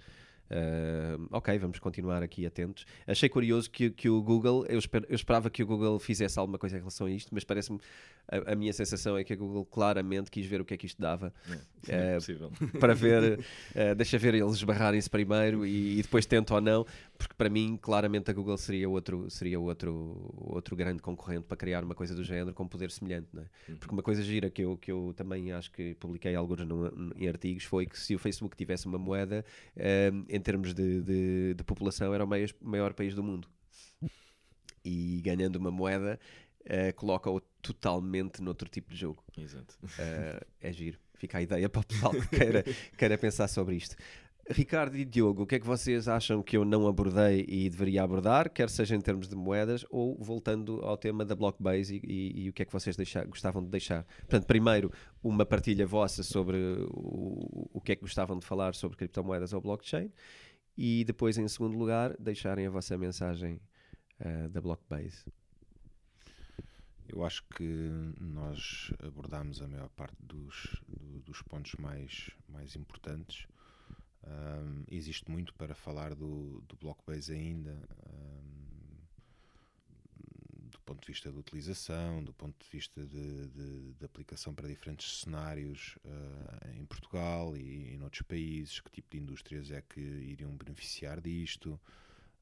Ah, 0.48 1.16
ok, 1.32 1.58
vamos 1.58 1.78
continuar 1.78 2.22
aqui 2.22 2.46
atentos. 2.46 2.86
Achei 3.06 3.28
curioso 3.28 3.70
que, 3.70 3.90
que 3.90 4.08
o 4.08 4.22
Google, 4.22 4.64
eu, 4.68 4.78
esper- 4.78 5.04
eu 5.08 5.14
esperava 5.16 5.50
que 5.50 5.62
o 5.62 5.66
Google 5.66 5.98
fizesse 5.98 6.38
alguma 6.38 6.58
coisa 6.58 6.76
em 6.76 6.78
relação 6.78 7.06
a 7.06 7.10
isto, 7.10 7.34
mas 7.34 7.42
parece-me, 7.44 7.80
a, 8.28 8.52
a 8.52 8.54
minha 8.56 8.72
sensação 8.72 9.16
é 9.16 9.24
que 9.24 9.32
a 9.32 9.36
Google 9.36 9.64
claramente 9.64 10.30
quis 10.30 10.46
ver 10.46 10.60
o 10.60 10.64
que 10.64 10.74
é 10.74 10.76
que 10.76 10.86
isto 10.86 11.00
dava 11.00 11.32
É, 11.48 11.58
Eh, 11.88 12.14
possível. 12.14 12.50
para 12.80 12.94
ver, 12.94 13.38
eh, 13.74 13.94
deixa 13.94 14.18
ver 14.18 14.34
eles 14.34 14.54
esbarrarem-se 14.56 15.08
primeiro 15.08 15.64
e, 15.64 15.98
e 15.98 16.02
depois 16.02 16.26
tenta 16.26 16.54
ou 16.54 16.60
não, 16.60 16.84
porque 17.16 17.34
para 17.34 17.48
mim, 17.48 17.78
claramente, 17.80 18.28
a 18.30 18.34
Google 18.34 18.56
seria 18.56 18.88
outro, 18.88 19.30
seria 19.30 19.60
outro, 19.60 20.34
outro 20.36 20.74
grande 20.74 21.00
concorrente 21.00 21.44
para 21.46 21.56
criar 21.56 21.84
uma 21.84 21.94
coisa 21.94 22.14
do 22.14 22.24
género 22.24 22.52
com 22.52 22.66
poder 22.66 22.90
semelhante, 22.90 23.28
não 23.32 23.42
é? 23.42 23.46
Uhum. 23.68 23.76
Porque 23.76 23.92
uma 23.92 24.02
coisa 24.02 24.22
gira 24.22 24.50
que 24.50 24.62
eu, 24.62 24.76
que 24.76 24.90
eu 24.90 25.14
também 25.16 25.52
acho 25.52 25.70
que 25.70 25.94
publiquei 25.94 26.34
alguns 26.34 26.60
num- 26.66 27.12
em 27.16 27.28
artigos 27.28 27.62
foi 27.64 27.86
que 27.86 27.98
se 27.98 28.14
o 28.14 28.18
Facebook 28.18 28.56
tivesse 28.56 28.86
uma 28.86 28.98
moeda, 28.98 29.44
eh, 29.76 30.10
em 30.28 30.40
termos 30.40 30.74
de, 30.74 31.00
de, 31.02 31.54
de 31.54 31.62
população, 31.64 32.12
era 32.12 32.24
o 32.24 32.26
maior, 32.26 32.48
maior 32.60 32.92
país 32.94 33.14
do 33.14 33.22
mundo. 33.22 33.48
E 34.84 35.20
ganhando 35.24 35.56
uma 35.56 35.70
moeda, 35.70 36.18
eh, 36.64 36.92
coloca-o 36.92 37.40
totalmente 37.66 38.40
noutro 38.42 38.68
tipo 38.68 38.90
de 38.90 38.96
jogo. 38.96 39.22
Exato. 39.36 39.76
Uh, 39.84 40.44
é 40.60 40.72
giro. 40.72 40.98
Fica 41.14 41.38
a 41.38 41.42
ideia 41.42 41.68
para 41.68 41.80
o 41.80 41.86
pessoal 41.86 42.12
que 42.12 42.28
queira, 42.28 42.62
queira 42.96 43.16
pensar 43.18 43.48
sobre 43.48 43.76
isto. 43.76 43.96
Ricardo 44.48 44.96
e 44.96 45.04
Diogo, 45.04 45.42
o 45.42 45.46
que 45.46 45.56
é 45.56 45.58
que 45.58 45.66
vocês 45.66 46.06
acham 46.06 46.40
que 46.40 46.56
eu 46.56 46.64
não 46.64 46.86
abordei 46.86 47.44
e 47.48 47.68
deveria 47.68 48.04
abordar, 48.04 48.48
quer 48.48 48.70
seja 48.70 48.94
em 48.94 49.00
termos 49.00 49.26
de 49.28 49.34
moedas 49.34 49.84
ou 49.90 50.16
voltando 50.22 50.82
ao 50.84 50.96
tema 50.96 51.24
da 51.24 51.34
Blockbase 51.34 51.96
e, 51.96 52.12
e- 52.12 52.44
e 52.44 52.48
o 52.48 52.52
que 52.52 52.62
é 52.62 52.64
que 52.64 52.72
vocês 52.72 52.94
deixar- 52.94 53.24
gostavam 53.26 53.60
de 53.64 53.68
deixar? 53.70 54.04
Portanto, 54.20 54.46
primeiro, 54.46 54.92
uma 55.20 55.44
partilha 55.44 55.84
vossa 55.84 56.22
sobre 56.22 56.56
o, 56.90 57.68
o 57.74 57.80
que 57.80 57.90
é 57.90 57.96
que 57.96 58.02
gostavam 58.02 58.38
de 58.38 58.46
falar 58.46 58.72
sobre 58.76 58.96
criptomoedas 58.96 59.52
ou 59.52 59.60
blockchain 59.60 60.12
e 60.78 61.02
depois, 61.04 61.36
em 61.38 61.48
segundo 61.48 61.76
lugar, 61.76 62.14
deixarem 62.16 62.68
a 62.68 62.70
vossa 62.70 62.96
mensagem 62.96 63.60
uh, 64.20 64.48
da 64.48 64.60
Blockbase. 64.60 65.24
Eu 67.08 67.24
acho 67.24 67.42
que 67.56 67.64
nós 68.20 68.90
abordámos 69.02 69.62
a 69.62 69.68
maior 69.68 69.88
parte 69.90 70.16
dos, 70.20 70.76
do- 70.88 71.20
dos 71.22 71.40
pontos 71.42 71.74
mais, 71.76 72.30
mais 72.48 72.74
importantes. 72.76 73.46
Ahm, 74.24 74.84
existe 74.90 75.30
muito 75.30 75.54
para 75.54 75.74
falar 75.74 76.14
do, 76.14 76.60
do 76.62 76.76
Blockbase 76.76 77.32
ainda, 77.32 77.72
ahm, 78.06 79.06
do 80.70 80.80
ponto 80.80 81.00
de 81.00 81.06
vista 81.12 81.30
de 81.30 81.38
utilização, 81.38 82.22
do 82.24 82.32
ponto 82.32 82.56
de 82.64 82.70
vista 82.70 83.04
de, 83.06 83.48
de- 83.48 83.92
de 83.94 84.04
aplicação 84.04 84.52
para 84.54 84.68
diferentes 84.68 85.20
cenários 85.20 85.96
ah, 86.04 86.70
em 86.74 86.84
Portugal 86.86 87.56
e 87.56 87.94
em 87.94 88.02
outros 88.02 88.22
países, 88.22 88.80
que 88.80 88.90
tipo 88.90 89.08
de 89.10 89.18
indústrias 89.18 89.70
é 89.70 89.80
que 89.82 90.00
iriam 90.00 90.56
beneficiar 90.56 91.20
disto, 91.20 91.80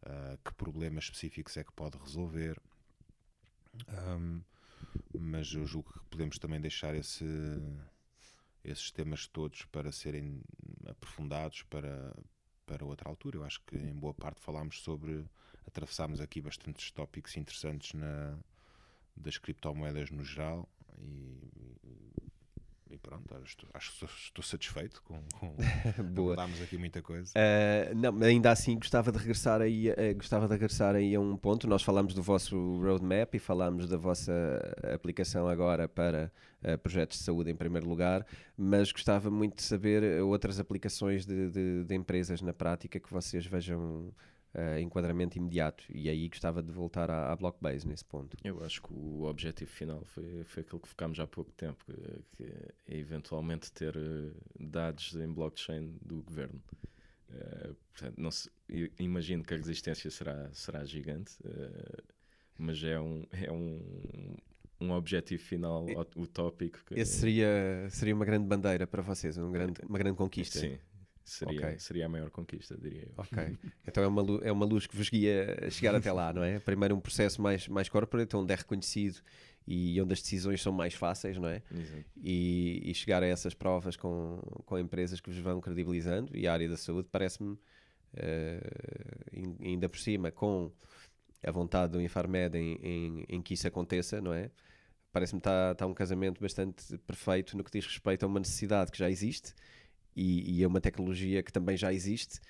ah, 0.02 0.38
que 0.44 0.54
problemas 0.54 1.04
específicos 1.04 1.56
é 1.56 1.64
que 1.64 1.72
pode 1.72 1.98
resolver. 1.98 2.58
Ahm, 3.88 4.40
mas 5.18 5.52
eu 5.52 5.66
julgo 5.66 5.92
que 5.92 6.00
podemos 6.10 6.38
também 6.38 6.60
deixar 6.60 6.94
esse, 6.94 7.24
esses 8.64 8.90
temas 8.90 9.26
todos 9.26 9.64
para 9.66 9.92
serem 9.92 10.42
aprofundados 10.86 11.62
para, 11.62 12.14
para 12.66 12.84
outra 12.84 13.08
altura. 13.08 13.38
Eu 13.38 13.44
acho 13.44 13.60
que 13.66 13.76
em 13.76 13.94
boa 13.94 14.14
parte 14.14 14.40
falámos 14.40 14.80
sobre, 14.82 15.24
atravessámos 15.66 16.20
aqui 16.20 16.40
bastantes 16.40 16.90
tópicos 16.90 17.36
interessantes 17.36 17.92
na, 17.92 18.38
das 19.16 19.38
criptomoedas 19.38 20.10
no 20.10 20.24
geral 20.24 20.68
e, 20.98 21.50
e 21.84 22.32
pronto, 22.98 23.34
acho, 23.36 23.44
estou- 23.44 23.68
acho 23.74 23.90
que 23.98 24.06
estou 24.06 24.44
satisfeito 24.44 25.02
com, 25.02 25.20
com 25.38 25.54
aqui 26.62 26.76
muita 26.78 27.02
coisa. 27.02 27.32
Uh, 27.36 27.94
não, 27.94 28.26
ainda 28.26 28.50
assim 28.50 28.74
gostava 28.76 29.10
de 29.12 29.18
regressar 29.18 29.60
aí, 29.60 29.90
uh, 29.90 30.14
gostava 30.16 30.46
de 30.46 30.52
regressar 30.52 30.94
aí 30.94 31.14
a 31.14 31.20
um 31.20 31.36
ponto. 31.36 31.66
Nós 31.66 31.82
falámos 31.82 32.14
do 32.14 32.22
vosso 32.22 32.56
roadmap 32.80 33.34
e 33.34 33.38
falámos 33.38 33.88
da 33.88 33.96
vossa 33.96 34.32
aplicação 34.94 35.48
agora 35.48 35.88
para 35.88 36.30
uh, 36.64 36.78
projetos 36.78 37.18
de 37.18 37.24
saúde 37.24 37.50
em 37.50 37.56
primeiro 37.56 37.88
lugar, 37.88 38.26
mas 38.56 38.90
gostava 38.92 39.30
muito 39.30 39.56
de 39.56 39.62
saber 39.62 40.22
outras 40.22 40.58
aplicações 40.60 41.24
de, 41.26 41.50
de- 41.50 41.84
de 41.84 41.94
empresas 41.94 42.40
na 42.42 42.52
prática 42.52 42.98
que 43.00 43.12
vocês 43.12 43.46
vejam 43.46 44.12
uh, 44.54 44.78
enquadramento 44.78 45.36
imediato. 45.38 45.84
E 45.90 46.08
aí 46.08 46.28
gostava 46.28 46.62
de 46.62 46.70
voltar 46.72 47.10
à, 47.10 47.32
à 47.32 47.36
Blockbase 47.36 47.86
nesse 47.86 48.04
ponto. 48.04 48.36
Eu 48.44 48.62
acho 48.64 48.82
que 48.82 48.92
o 48.92 49.24
objetivo 49.24 49.70
final 49.70 50.04
foi, 50.04 50.44
foi 50.44 50.62
aquilo 50.62 50.80
que 50.80 50.88
focámos 50.88 51.18
há 51.20 51.26
pouco 51.26 51.52
tempo, 51.52 51.84
que, 52.36 52.42
é 52.44 52.98
eventualmente 52.98 53.72
ter 53.72 53.96
eh, 53.96 54.32
dados 54.58 55.14
em 55.14 55.28
blockchain 55.32 55.96
do 56.02 56.22
governo. 56.22 56.62
Eh, 57.30 57.70
portanto, 57.92 58.14
não 58.18 58.30
se- 58.30 58.50
imagino 58.98 59.42
que 59.42 59.54
a 59.54 59.56
resistência 59.56 60.10
será, 60.10 60.48
será 60.52 60.84
gigante, 60.84 61.32
eh, 61.44 62.02
mas 62.58 62.82
é 62.84 63.00
um, 63.00 63.26
é 63.32 63.50
um, 63.50 64.36
um 64.80 64.92
objetivo 64.92 65.42
final 65.42 65.84
ut- 65.86 66.16
utópico. 66.18 66.78
Que, 66.86 66.94
Esse 67.00 67.18
seria, 67.20 67.88
seria 67.90 68.14
uma 68.14 68.24
grande 68.24 68.46
bandeira 68.46 68.86
para 68.86 69.02
vocês, 69.02 69.36
um 69.38 69.50
grande, 69.50 69.80
uma 69.88 69.98
grande 69.98 70.16
conquista. 70.16 70.58
Sim, 70.58 70.78
Seria, 71.24 71.58
Ok. 71.68 71.78
seria 71.78 72.06
a 72.06 72.08
maior 72.08 72.30
conquista, 72.30 72.76
diria 72.76 73.02
eu. 73.04 73.12
Ok. 73.16 73.58
Então 73.88 74.04
é 74.04 74.06
uma, 74.06 74.20
lu- 74.22 74.40
é 74.44 74.52
uma 74.52 74.66
luz 74.66 74.86
que 74.86 74.94
vos 74.96 75.08
guia 75.08 75.58
a 75.66 75.70
chegar 75.70 75.94
até 75.94 76.12
lá, 76.12 76.32
não 76.32 76.42
é? 76.44 76.58
Primeiro 76.58 76.94
um 76.94 77.00
processo 77.00 77.40
mais, 77.40 77.66
mais 77.68 77.88
corporate, 77.88 78.36
onde 78.36 78.52
é 78.52 78.56
reconhecido 78.56 79.20
e 79.66 79.98
onde 80.02 80.12
as 80.12 80.20
decisões 80.20 80.60
são 80.62 80.72
mais 80.72 80.92
fáceis, 80.94 81.38
não 81.38 81.48
é? 81.48 81.62
Exato. 81.72 82.04
E, 82.22 82.82
e 82.84 82.94
chegar 82.94 83.22
a 83.22 83.26
essas 83.26 83.54
provas 83.54 83.96
com, 83.96 84.38
com 84.66 84.78
empresas 84.78 85.20
que 85.20 85.30
vos 85.30 85.38
vão 85.38 85.60
credibilizando 85.60 86.36
e 86.36 86.46
a 86.46 86.52
área 86.52 86.68
da 86.68 86.76
saúde 86.76 87.08
parece-me, 87.10 87.58
ain- 89.32 89.56
ainda 89.60 89.88
por 89.88 89.98
cima, 89.98 90.30
com 90.30 90.70
a 91.46 91.50
vontade 91.50 91.92
do 91.92 92.00
Infarmed 92.00 92.56
em, 92.56 92.74
em, 92.82 93.24
em 93.28 93.42
que 93.42 93.54
isso 93.54 93.66
aconteça, 93.66 94.20
não 94.20 94.32
é? 94.32 94.50
Parece-me 95.12 95.40
que 95.40 95.48
está 95.48 95.74
tá 95.74 95.86
um 95.86 95.94
casamento 95.94 96.40
bastante 96.40 96.98
perfeito 96.98 97.56
no 97.56 97.62
que 97.62 97.70
diz 97.70 97.86
respeito 97.86 98.24
a 98.24 98.26
uma 98.26 98.40
necessidade 98.40 98.90
que 98.90 98.98
já 98.98 99.08
existe 99.10 99.52
e, 100.16 100.58
e 100.58 100.64
a 100.64 100.68
uma 100.68 100.80
tecnologia 100.80 101.42
que 101.42 101.52
também 101.52 101.76
já 101.76 101.92
existe 101.92 102.40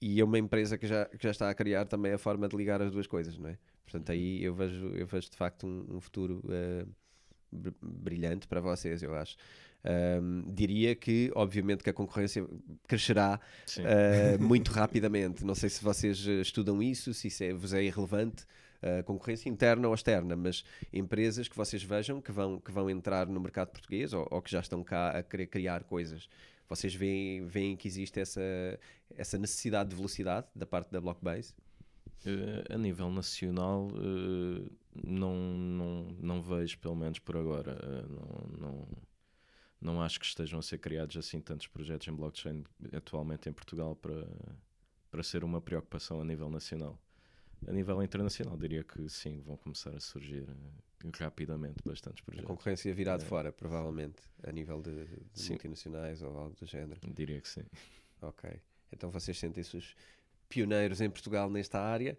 e 0.00 0.20
a 0.20 0.24
uma 0.24 0.38
empresa 0.38 0.78
que 0.78 0.86
já, 0.86 1.06
que 1.06 1.22
já 1.22 1.30
está 1.30 1.50
a 1.50 1.54
criar 1.54 1.84
também 1.86 2.12
a 2.12 2.18
forma 2.18 2.48
de 2.48 2.56
ligar 2.56 2.80
as 2.82 2.90
duas 2.90 3.06
coisas, 3.06 3.36
não 3.38 3.48
é? 3.50 3.58
Portanto, 3.84 4.12
aí 4.12 4.42
eu 4.42 4.54
vejo, 4.54 4.86
eu 4.88 5.06
vejo 5.06 5.30
de 5.30 5.36
facto 5.36 5.66
um, 5.66 5.96
um 5.96 6.00
futuro 6.00 6.42
br- 7.50 7.70
brilhante 7.82 8.46
para 8.46 8.60
vocês, 8.60 9.02
eu 9.02 9.14
acho. 9.14 9.36
Ahm, 9.82 10.44
diria 10.52 10.94
que, 10.94 11.30
obviamente, 11.34 11.82
que 11.82 11.90
a 11.90 11.92
concorrência 11.92 12.46
crescerá 12.86 13.40
eh, 13.82 14.36
muito 14.40 14.70
rapidamente. 14.70 15.44
Não 15.44 15.54
sei 15.54 15.68
se 15.70 15.82
vocês 15.82 16.26
eh, 16.26 16.40
estudam 16.40 16.82
isso, 16.82 17.12
se 17.14 17.28
isso 17.28 17.42
é, 17.44 17.52
vos 17.52 17.72
é 17.72 17.82
irrelevante, 17.82 18.44
a 18.82 19.02
concorrência 19.02 19.48
interna 19.50 19.88
ou 19.88 19.94
externa, 19.94 20.34
mas 20.34 20.64
empresas 20.92 21.46
que 21.48 21.56
vocês 21.56 21.82
vejam 21.82 22.20
que 22.20 22.32
vão, 22.32 22.58
que 22.58 22.72
vão 22.72 22.88
entrar 22.88 23.26
no 23.26 23.38
mercado 23.38 23.68
português 23.68 24.14
ou, 24.14 24.26
ou 24.30 24.40
que 24.40 24.50
já 24.50 24.60
estão 24.60 24.82
cá 24.82 25.10
a 25.10 25.22
querer 25.22 25.46
criar 25.48 25.84
coisas. 25.84 26.28
Vocês 26.70 26.94
veem, 26.94 27.44
veem 27.46 27.76
que 27.76 27.88
existe 27.88 28.20
essa, 28.20 28.40
essa 29.16 29.36
necessidade 29.36 29.90
de 29.90 29.96
velocidade 29.96 30.46
da 30.54 30.64
parte 30.64 30.92
da 30.92 31.00
Blockbase? 31.00 31.52
Eh, 32.24 32.74
a 32.74 32.78
nível 32.78 33.10
nacional, 33.10 33.88
eh, 33.96 34.70
não, 35.04 35.34
não, 35.34 36.04
não 36.20 36.42
vejo, 36.42 36.78
pelo 36.78 36.94
menos 36.94 37.18
por 37.18 37.36
agora. 37.36 37.72
Eh, 37.82 38.06
não, 38.08 38.58
não, 38.58 38.88
não 39.80 40.02
acho 40.02 40.20
que 40.20 40.26
estejam 40.26 40.60
a 40.60 40.62
ser 40.62 40.78
criados 40.78 41.16
assim 41.16 41.40
tantos 41.40 41.66
projetos 41.66 42.06
em 42.06 42.14
blockchain 42.14 42.64
atualmente 42.92 43.48
em 43.48 43.52
Portugal 43.52 43.96
para, 43.96 44.28
para 45.10 45.24
ser 45.24 45.42
uma 45.42 45.60
preocupação 45.60 46.20
a 46.20 46.24
nível 46.24 46.48
nacional. 46.48 46.96
A 47.68 47.72
nível 47.72 48.02
internacional, 48.02 48.56
diria 48.56 48.82
que 48.82 49.08
sim, 49.08 49.40
vão 49.42 49.56
começar 49.56 49.90
a 49.90 50.00
surgir 50.00 50.44
eh, 50.48 51.08
rapidamente 51.18 51.76
bastantes 51.84 52.20
A 52.22 52.24
projetos. 52.24 52.46
concorrência 52.48 52.92
virá 52.94 53.16
de 53.16 53.24
É. 53.24 53.26
fora, 53.26 53.52
provavelmente, 53.52 54.22
a 54.42 54.50
nível 54.50 54.80
de, 54.80 55.06
de 55.34 55.48
multinacionais 55.50 56.22
ou 56.22 56.36
algo 56.38 56.56
do 56.56 56.66
género. 56.66 56.98
Diria 57.14 57.40
que 57.40 57.48
sim. 57.48 57.64
Ok. 58.22 58.50
Então 58.92 59.10
vocês 59.10 59.38
sentem-se 59.38 59.76
os 59.76 59.94
pioneiros 60.48 61.00
em 61.00 61.10
Portugal 61.10 61.48
nesta 61.50 61.78
área 61.80 62.18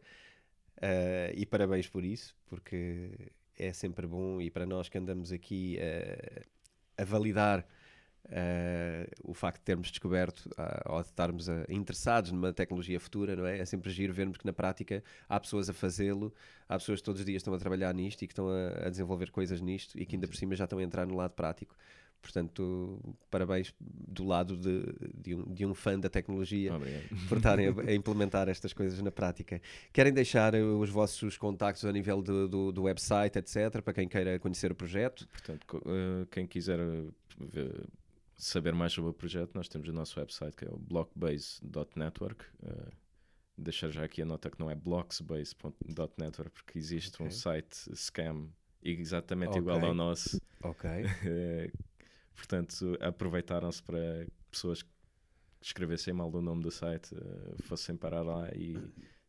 eh, 0.81 1.33
e 1.35 1.45
parabéns 1.45 1.87
por 1.89 2.03
isso, 2.05 2.35
porque 2.45 3.09
é 3.57 3.73
sempre 3.73 4.07
bom 4.07 4.39
e 4.41 4.49
para 4.49 4.65
nós 4.65 4.89
que 4.89 4.97
andamos 4.97 5.31
aqui 5.31 5.77
eh, 5.79 6.43
a 6.97 7.03
validar 7.03 7.67
eh, 8.29 9.09
o 9.23 9.33
facto 9.33 9.59
de 9.59 9.65
termos 9.65 9.89
descoberto 9.89 10.49
ah, 10.57 10.81
ou 10.93 11.01
de 11.01 11.07
estarmos 11.07 11.49
ah, 11.49 11.65
interessados 11.69 12.31
numa 12.31 12.53
tecnologia 12.53 12.99
futura, 12.99 13.35
não 13.35 13.45
é? 13.45 13.59
É 13.59 13.65
sempre 13.65 13.89
giro 13.91 14.13
vermos 14.13 14.37
que 14.37 14.45
na 14.45 14.53
prática 14.53 15.03
há 15.27 15.39
pessoas 15.39 15.69
a 15.69 15.73
fazê-lo, 15.73 16.33
há 16.67 16.77
pessoas 16.77 16.99
que 16.99 17.05
todos 17.05 17.21
os 17.21 17.25
dias 17.25 17.41
estão 17.41 17.53
a 17.53 17.57
trabalhar 17.57 17.93
nisto 17.93 18.21
e 18.23 18.27
que 18.27 18.33
estão 18.33 18.47
a, 18.49 18.87
a 18.87 18.89
desenvolver 18.89 19.31
coisas 19.31 19.59
nisto 19.61 19.99
e 19.99 20.05
que 20.05 20.15
ainda 20.15 20.27
por 20.27 20.35
cima 20.35 20.55
já 20.55 20.65
estão 20.65 20.79
a 20.79 20.83
entrar 20.83 21.05
no 21.05 21.15
lado 21.15 21.31
prático. 21.31 21.75
Portanto, 22.21 22.99
parabéns 23.31 23.73
do 23.79 24.23
lado 24.23 24.55
de, 24.55 24.83
de, 25.11 25.33
um, 25.35 25.43
de 25.51 25.65
um 25.65 25.73
fã 25.73 25.99
da 25.99 26.07
tecnologia 26.07 26.75
Obrigado. 26.75 27.03
por 27.27 27.37
estarem 27.37 27.67
a, 27.69 27.81
a 27.89 27.93
implementar 27.95 28.47
estas 28.47 28.73
coisas 28.73 29.01
na 29.01 29.11
prática. 29.11 29.59
Querem 29.91 30.13
deixar 30.13 30.53
eh, 30.53 30.61
os 30.61 30.89
vossos 30.91 31.35
contactos 31.35 31.83
a 31.83 31.91
nível 31.91 32.21
do, 32.21 32.47
do, 32.47 32.71
do 32.71 32.83
website, 32.83 33.39
etc., 33.39 33.81
para 33.81 33.93
quem 33.93 34.07
queira 34.07 34.37
conhecer 34.37 34.71
o 34.71 34.75
projeto? 34.75 35.27
Portanto, 35.29 35.81
eh, 35.83 36.27
quem 36.29 36.45
quiser 36.45 36.79
ver- 37.39 37.87
saber 38.43 38.73
mais 38.73 38.91
sobre 38.93 39.11
o 39.11 39.13
projeto, 39.13 39.53
nós 39.55 39.67
temos 39.67 39.87
o 39.87 39.93
nosso 39.93 40.19
website 40.19 40.55
que 40.55 40.65
é 40.65 40.69
o 40.69 40.77
blockbase.network. 40.77 42.45
Eh, 42.63 42.91
deixar 43.57 43.89
já 43.91 44.03
aqui 44.03 44.21
a 44.21 44.25
nota 44.25 44.49
que 44.49 44.59
não 44.59 44.69
é 44.69 44.75
blocksbase.network 44.75 46.51
porque 46.51 46.77
existe 46.79 47.21
um 47.21 47.27
Ok. 47.27 47.37
site 47.37 47.95
scam 47.95 48.49
exatamente 48.81 49.49
Ok. 49.51 49.61
igual 49.61 49.83
ao 49.85 49.93
nosso. 49.93 50.39
Ok. 50.63 50.89
Eh, 51.25 51.71
portanto, 52.35 52.97
aproveitaram-se 52.99 53.83
para 53.83 54.25
pessoas 54.49 54.81
que 54.81 54.89
escrevessem 55.61 56.13
mal 56.13 56.33
o 56.33 56.41
nome 56.41 56.63
do 56.63 56.71
site 56.71 57.13
eh, 57.15 57.55
fossem 57.63 57.95
parar 57.95 58.23
lá 58.23 58.49
e 58.55 58.75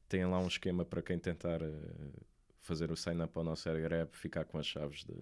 têm 0.08 0.24
lá 0.24 0.38
um 0.38 0.46
esquema 0.48 0.84
para 0.84 1.02
quem 1.02 1.18
tentar 1.18 1.60
eh, 1.60 2.12
fazer 2.60 2.90
o 2.90 2.96
sign-up 2.96 3.36
ao 3.36 3.44
nosso 3.44 3.68
AirGrab 3.68 4.10
ficar 4.16 4.44
com 4.46 4.56
as 4.58 4.66
chaves 4.66 5.04
de- 5.04 5.14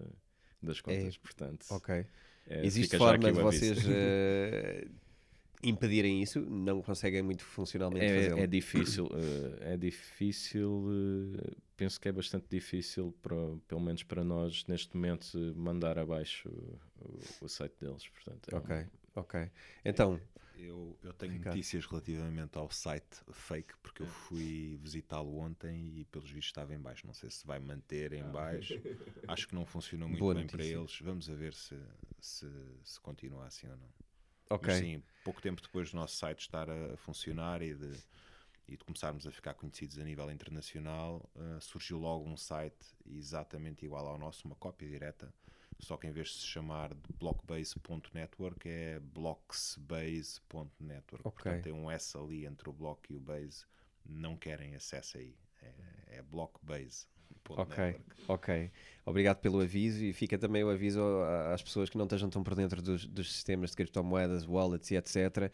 das 0.61 0.79
contas. 0.79 1.17
Portanto, 1.17 1.65
Ok. 1.71 2.05
Eh, 2.47 2.65
Existe 2.65 2.97
forma 2.97 3.31
de 3.31 3.39
vocês 3.39 3.77
eh, 3.87 4.87
impedirem 5.63 6.21
isso? 6.21 6.41
Não 6.41 6.81
conseguem 6.81 7.21
muito 7.21 7.43
funcionalmente 7.43 8.05
fazê-lo? 8.13 8.39
É, 8.39 8.43
é 8.43 8.47
difícil, 8.47 9.07
eh, 9.13 9.73
é 9.73 9.77
difícil, 9.77 10.85
eh, 11.43 11.51
penso 11.77 11.99
que 11.99 12.09
é 12.09 12.11
bastante 12.11 12.45
difícil, 12.49 13.13
para, 13.21 13.35
pelo 13.67 13.81
menos 13.81 14.03
para 14.03 14.23
nós, 14.23 14.65
neste 14.67 14.95
momento, 14.95 15.37
mandar 15.55 15.97
abaixo 15.99 16.49
o, 16.99 17.45
o- 17.45 17.49
site 17.49 17.73
deles. 17.79 18.07
Portanto, 18.07 18.49
é 18.51 18.55
um- 18.55 18.59
Ok, 18.59 18.85
ok. 19.15 19.49
Então, 19.85 20.19
Eu, 20.63 20.95
eu 21.01 21.11
tenho 21.13 21.33
Ricardo. 21.33 21.55
notícias 21.55 21.85
relativamente 21.87 22.55
ao 22.57 22.69
site 22.69 23.17
fake, 23.31 23.73
porque 23.81 24.03
eu 24.03 24.07
fui 24.07 24.77
visitá-lo 24.81 25.35
ontem 25.37 25.99
e 25.99 26.05
pelos 26.05 26.29
vistos 26.29 26.47
estava 26.49 26.73
em 26.75 26.79
baixo. 26.79 27.07
Não 27.07 27.13
sei 27.15 27.31
se 27.31 27.45
vai 27.47 27.59
manter 27.59 28.13
em 28.13 28.23
baixo. 28.29 28.73
Acho 29.27 29.47
que 29.47 29.55
não 29.55 29.65
funcionou 29.65 30.07
muito 30.07 30.19
Boa 30.19 30.33
bem 30.33 30.47
para 30.47 30.63
notícia. 30.63 30.75
eles. 30.77 30.99
Vamos 31.01 31.29
a 31.29 31.33
ver 31.33 31.53
se, 31.55 31.75
se, 32.19 32.47
se 32.83 32.99
continua 33.01 33.47
assim 33.47 33.67
ou 33.67 33.77
não. 33.77 33.89
ok. 34.49 34.67
Mas 34.67 34.73
sim, 34.73 35.03
pouco 35.23 35.41
tempo 35.41 35.61
depois 35.61 35.89
do 35.91 35.95
nosso 35.97 36.15
site 36.15 36.41
estar 36.41 36.69
a 36.69 36.95
funcionar 36.97 37.61
e 37.63 37.73
de, 37.73 38.03
e 38.67 38.77
de 38.77 38.83
começarmos 38.83 39.25
a 39.25 39.31
ficar 39.31 39.55
conhecidos 39.55 39.97
a 39.97 40.03
nível 40.03 40.29
internacional, 40.31 41.27
eh, 41.35 41.59
surgiu 41.59 41.97
logo 41.97 42.29
um 42.29 42.37
site 42.37 42.85
exatamente 43.05 43.83
igual 43.85 44.07
ao 44.07 44.17
nosso, 44.17 44.45
uma 44.47 44.55
cópia 44.55 44.87
direta, 44.87 45.33
só 45.81 45.97
que 45.97 46.07
em 46.07 46.11
vez 46.11 46.29
de 46.29 46.35
se 46.35 46.47
chamar 46.47 46.93
de 46.93 47.13
blockbase.network 47.19 48.69
é 48.69 48.99
blocksbase.network. 48.99 51.27
Ok. 51.27 51.43
Portanto, 51.43 51.63
tem 51.63 51.73
um 51.73 51.89
S 51.89 52.15
ali 52.17 52.45
entre 52.45 52.69
o 52.69 52.73
block 52.73 53.11
e 53.11 53.15
o 53.15 53.19
base, 53.19 53.65
não 54.05 54.37
querem 54.37 54.75
acesso 54.75 55.17
aí. 55.17 55.35
É, 55.61 56.17
é 56.17 56.21
blockbase.network. 56.21 57.10
Ok, 57.49 57.95
ok. 58.27 58.71
Obrigado 59.05 59.37
pelo 59.37 59.61
aviso 59.61 60.03
e 60.03 60.13
fica 60.13 60.37
também 60.37 60.63
o 60.63 60.69
aviso 60.69 61.01
às 61.53 61.61
pessoas 61.61 61.89
que 61.89 61.97
não 61.97 62.05
estejam 62.05 62.29
tão 62.29 62.43
por 62.43 62.55
dentro 62.55 62.81
dos, 62.81 63.05
dos 63.05 63.31
sistemas 63.31 63.71
de 63.71 63.77
criptomoedas, 63.77 64.47
wallets 64.47 64.91
e 64.91 64.95
etc. 64.95 65.51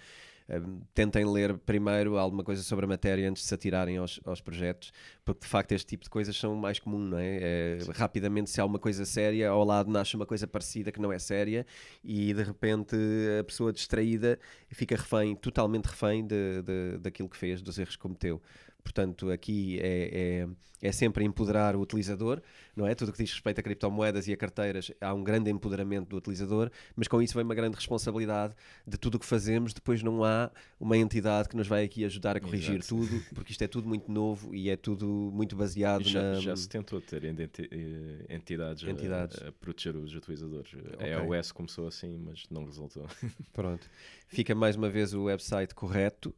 Um, 0.50 0.80
tentem 0.94 1.26
ler 1.26 1.58
primeiro 1.58 2.18
alguma 2.18 2.42
coisa 2.42 2.64
sobre 2.64 2.86
a 2.86 2.88
matéria 2.88 3.30
antes 3.30 3.44
de 3.44 3.50
se 3.50 3.54
atirarem 3.54 3.98
aos, 3.98 4.20
aos 4.26 4.40
projetos, 4.40 4.94
porque 5.26 5.42
de 5.42 5.48
facto 5.48 5.74
este 5.74 5.86
tipo 5.88 6.06
de 6.06 6.10
coisas 6.10 6.38
são 6.38 6.56
mais 6.56 6.80
comum, 6.80 7.00
não 7.00 7.18
é? 7.18 7.38
É, 7.42 7.78
rapidamente, 7.94 8.50
se 8.50 8.62
há 8.62 8.66
uma 8.66 8.80
coisa 8.80 9.04
séria, 9.04 9.50
ao 9.50 9.64
lado 9.66 9.92
nasce 9.92 10.16
uma 10.16 10.26
coisa 10.26 10.48
parecida 10.48 10.90
que 10.90 11.02
não 11.02 11.12
é 11.12 11.20
séria 11.20 11.66
e 12.02 12.34
de 12.34 12.44
repente 12.44 12.96
a 13.40 13.44
pessoa 13.44 13.74
distraída 13.74 14.40
fica 14.70 14.96
refém, 14.96 15.36
totalmente 15.36 15.86
refém 15.86 16.26
de, 16.26 16.62
de, 16.62 16.98
daquilo 17.00 17.28
que 17.28 17.36
fez, 17.36 17.62
dos 17.62 17.78
erros 17.78 17.98
que 17.98 18.02
cometeu. 18.02 18.42
Portanto, 18.88 19.30
aqui 19.32 19.78
é, 19.82 20.46
é, 20.82 20.88
é 20.88 20.92
sempre 20.94 21.26
empoderar 21.26 21.76
o 21.76 21.82
utilizador, 21.82 22.42
não 22.74 22.88
é? 22.88 22.96
Tudo 22.96 23.10
o 23.10 23.12
que 23.12 23.22
diz 23.22 23.34
respeito 23.34 23.60
a 23.60 23.62
criptomoedas 23.64 24.30
e 24.30 24.34
a 24.34 24.38
carteiras, 24.38 24.90
há 25.02 25.14
um 25.14 25.22
grande 25.26 25.52
empoderamento 25.52 26.08
do 26.08 26.16
utilizador, 26.16 26.72
mas 26.96 27.06
com 27.10 27.22
isso 27.22 27.34
vem 27.34 27.44
uma 27.44 27.54
grande 27.54 27.76
responsabilidade 27.76 28.56
de 28.88 28.98
tudo 28.98 29.16
o 29.16 29.20
que 29.20 29.26
fazemos. 29.26 29.74
Depois 29.74 30.02
não 30.02 30.24
há 30.24 30.50
uma 30.80 30.96
entidade 30.96 31.50
que 31.50 31.58
nos 31.58 31.68
vai 31.68 31.84
aqui 31.84 32.06
ajudar 32.06 32.38
a 32.38 32.40
corrigir 32.40 32.78
Exato. 32.78 32.96
tudo, 32.96 33.22
porque 33.36 33.52
isto 33.52 33.62
é 33.62 33.68
tudo 33.68 33.90
muito 33.90 34.10
novo 34.10 34.56
e 34.56 34.70
é 34.70 34.78
tudo 34.78 35.06
muito 35.34 35.54
baseado 35.54 36.06
já, 36.08 36.22
na. 36.22 36.40
já 36.40 36.56
se 36.56 36.70
tentou 36.70 37.02
ter 37.02 37.26
identi- 37.26 37.68
eh, 37.70 38.34
entidades, 38.34 38.86
a- 38.86 38.90
Entidades. 38.90 39.42
A, 39.44 39.52
proteger 39.52 39.98
os 39.98 40.16
utilizadores. 40.16 40.74
Ok. 40.74 41.14
A 41.14 41.24
iOS 41.26 41.52
começou 41.52 41.88
assim, 41.88 42.18
mas 42.18 42.46
não 42.50 42.64
resultou. 42.64 43.06
Pronto. 43.52 43.86
Fica 44.30 44.56
mais 44.56 44.78
uma 44.78 44.90
vez 44.90 45.14
o 45.14 45.24
website 45.24 45.76
correto: 45.76 46.34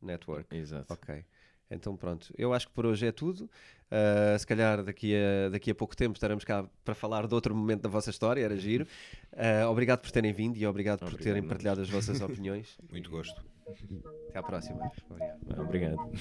blockbase.network. 0.00 0.56
Exato. 0.56 0.92
Ok. 0.92 1.24
Então 1.70 1.96
pronto, 1.96 2.34
eu 2.36 2.52
acho 2.52 2.66
que 2.66 2.72
por 2.74 2.84
hoje 2.84 3.06
é 3.06 3.12
tudo. 3.12 3.44
Uh, 3.44 4.36
se 4.38 4.46
calhar 4.46 4.82
daqui 4.82 5.14
a, 5.14 5.50
daqui 5.50 5.70
a 5.70 5.74
pouco 5.74 5.96
tempo 5.96 6.14
estaremos 6.16 6.44
cá 6.44 6.64
para 6.84 6.94
falar 6.96 7.28
de 7.28 7.34
outro 7.34 7.54
momento 7.54 7.82
da 7.82 7.88
vossa 7.88 8.10
história, 8.10 8.44
era 8.44 8.56
giro. 8.56 8.86
Uh, 9.32 9.66
obrigado 9.70 10.00
por 10.00 10.10
terem 10.10 10.32
vindo 10.32 10.56
e 10.56 10.66
obrigado, 10.66 10.98
por 10.98 11.06
Obrigado, 11.08 11.24
terem 11.24 11.42
nós. 11.42 11.48
partilhado 11.48 11.80
as 11.80 11.88
vossas 11.88 12.20
opiniões. 12.20 12.76
Muito 12.90 13.08
gosto. 13.08 13.44
Até 14.28 14.38
à 14.38 14.42
próxima. 14.42 14.90
Obrigado. 15.56 15.60
Obrigado. 15.60 16.12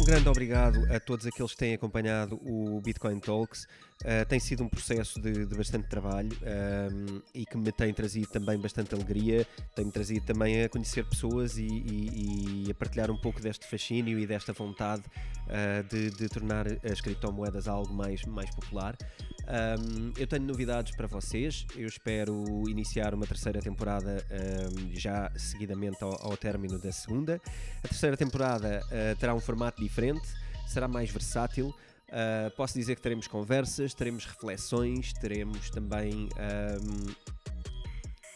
Um 0.00 0.04
grande 0.04 0.28
obrigado 0.28 0.92
a 0.92 0.98
todos 0.98 1.26
aqueles 1.26 1.52
que 1.52 1.58
têm 1.58 1.74
acompanhado 1.74 2.36
o 2.42 2.80
Bitcoin 2.80 3.20
Talks. 3.20 3.66
Uh, 4.02 4.26
tem 4.26 4.40
sido 4.40 4.64
um 4.64 4.68
processo 4.68 5.20
de, 5.20 5.46
de 5.46 5.54
bastante 5.54 5.88
trabalho 5.88 6.30
um, 6.42 7.22
e 7.32 7.46
que 7.46 7.56
me 7.56 7.70
tem 7.70 7.94
trazido 7.94 8.26
também 8.26 8.58
bastante 8.58 8.92
alegria, 8.94 9.46
tem-me 9.76 9.92
trazido 9.92 10.26
também 10.26 10.64
a 10.64 10.68
conhecer 10.68 11.04
pessoas 11.04 11.56
e, 11.56 11.66
e, 11.66 12.64
e, 12.66 12.70
a 12.70 12.74
partilhar 12.74 13.12
um 13.12 13.16
pouco 13.16 13.40
deste 13.40 13.64
fascínio 13.64 14.18
e 14.18 14.26
desta 14.26 14.52
vontade 14.52 15.02
uh, 15.46 15.88
de, 15.88 16.10
de, 16.10 16.28
tornar 16.28 16.66
as 16.84 17.00
criptomoedas 17.00 17.68
algo 17.68 17.94
mais, 17.94 18.24
mais 18.24 18.50
popular. 18.50 18.96
Um, 19.42 20.12
eu 20.16 20.26
tenho 20.26 20.44
novidades 20.44 20.96
para 20.96 21.06
vocês, 21.06 21.66
eu 21.76 21.86
espero 21.86 22.44
iniciar 22.68 23.14
uma 23.14 23.26
terceira 23.26 23.60
temporada 23.60 24.24
um, 24.30 24.94
já 24.94 25.30
seguidamente 25.36 26.02
ao, 26.02 26.12
ao 26.26 26.36
término 26.36 26.78
da 26.78 26.90
segunda. 26.90 27.40
A 27.84 27.88
terceira 27.88 28.16
temporada 28.16 28.82
uh, 28.86 29.16
terá 29.18 29.34
um 29.34 29.40
formato 29.40 29.82
diferente, 29.82 30.26
será 30.66 30.88
mais 30.88 31.10
versátil. 31.10 31.74
Uh, 32.12 32.50
posso 32.54 32.74
dizer 32.74 32.94
que 32.94 33.00
teremos 33.00 33.26
conversas, 33.26 33.94
teremos 33.94 34.26
reflexões, 34.26 35.14
teremos 35.14 35.70
também 35.70 36.28
um, 36.28 37.14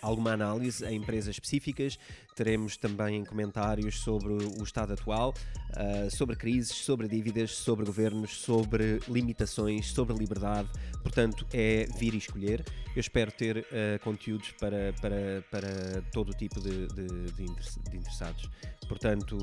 alguma 0.01 0.33
análise 0.33 0.83
a 0.85 0.91
empresas 0.91 1.35
específicas, 1.35 1.99
teremos 2.35 2.79
também 2.79 3.23
comentários 3.25 4.01
sobre 4.01 4.33
o 4.33 4.63
estado 4.63 4.95
atual, 4.95 5.35
uh, 5.73 6.11
sobre 6.11 6.37
crises, 6.37 6.75
sobre 6.75 7.07
dívidas, 7.07 7.51
sobre 7.51 7.85
governos, 7.85 8.39
sobre 8.39 8.99
limitações, 9.09 9.89
sobre 9.93 10.17
liberdade. 10.17 10.71
Portanto, 11.03 11.47
é 11.53 11.87
vir 11.99 12.15
e 12.15 12.19
escolher. 12.19 12.65
Eu 12.95 13.01
espero 13.01 13.31
ter 13.31 13.59
uh, 13.59 14.03
conteúdos 14.03 14.53
para, 14.53 14.95
para, 15.03 15.45
para 15.51 16.03
todo 16.13 16.31
o 16.31 16.35
tipo 16.35 16.61
de, 16.63 16.87
de, 16.89 17.07
de 17.33 17.97
interessados. 17.97 18.49
Portanto, 18.89 19.37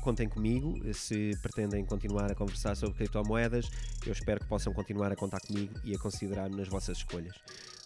contem 0.00 0.28
comigo 0.28 0.74
se 0.94 1.32
pretendem 1.42 1.84
continuar 1.84 2.30
a 2.30 2.34
conversar 2.34 2.74
sobre 2.74 2.96
criptomoedas. 2.96 3.68
Eu 4.06 4.12
espero 4.12 4.40
que 4.40 4.46
possam 4.46 4.72
continuar 4.72 5.12
a 5.12 5.16
contar 5.16 5.40
comigo 5.40 5.74
e 5.84 5.94
a 5.94 5.98
considerar-me 5.98 6.56
nas 6.56 6.68
vossas 6.68 6.98
escolhas. 6.98 7.36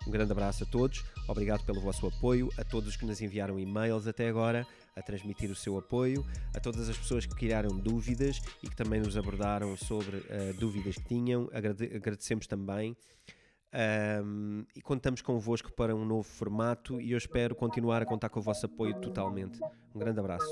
Um 0.07 0.11
grande 0.11 0.33
abraço 0.33 0.65
a 0.65 0.67
todos, 0.67 1.05
obrigado 1.29 1.65
pelo 1.65 1.81
vosso 1.81 2.07
apoio, 2.07 2.49
a 2.59 2.65
todos 2.65 2.89
os 2.91 2.97
que 2.97 3.07
nos 3.07 3.21
enviaram 3.21 3.59
e-mails 3.59 4.07
até 4.07 4.29
agora, 4.29 4.67
a 4.97 5.03
transmitir 5.03 5.51
o 5.51 5.55
seu 5.55 5.79
apoio, 5.79 6.27
a 6.55 6.61
todas 6.61 6.89
as 6.89 6.97
pessoas 6.97 7.25
que 7.25 7.35
criaram 7.35 7.77
dúvidas 7.79 8.41
e 8.63 8.69
que 8.69 8.75
também 8.77 9.01
nos 9.01 9.17
abordaram 9.17 9.77
sobre 9.77 10.17
uh, 10.17 10.55
dúvidas 10.59 10.97
que 10.97 11.05
tinham, 11.05 11.49
Agrade 11.53 11.85
agradecemos 11.85 12.47
também. 12.47 12.97
Um, 13.75 14.67
e 14.77 14.83
contamos 14.83 15.23
convosco 15.23 15.73
para 15.73 15.95
um 15.95 16.05
novo 16.05 16.25
formato 16.25 17.01
e 17.01 17.13
eu 17.13 17.19
espero 17.19 17.55
continuar 17.55 18.03
a 18.03 18.05
contar 18.05 18.29
com 18.29 18.39
o 18.39 18.43
vosso 18.43 18.67
apoio 18.67 18.95
totalmente. 19.01 19.59
Um 19.95 19.99
grande 19.99 20.21
abraço. 20.21 20.47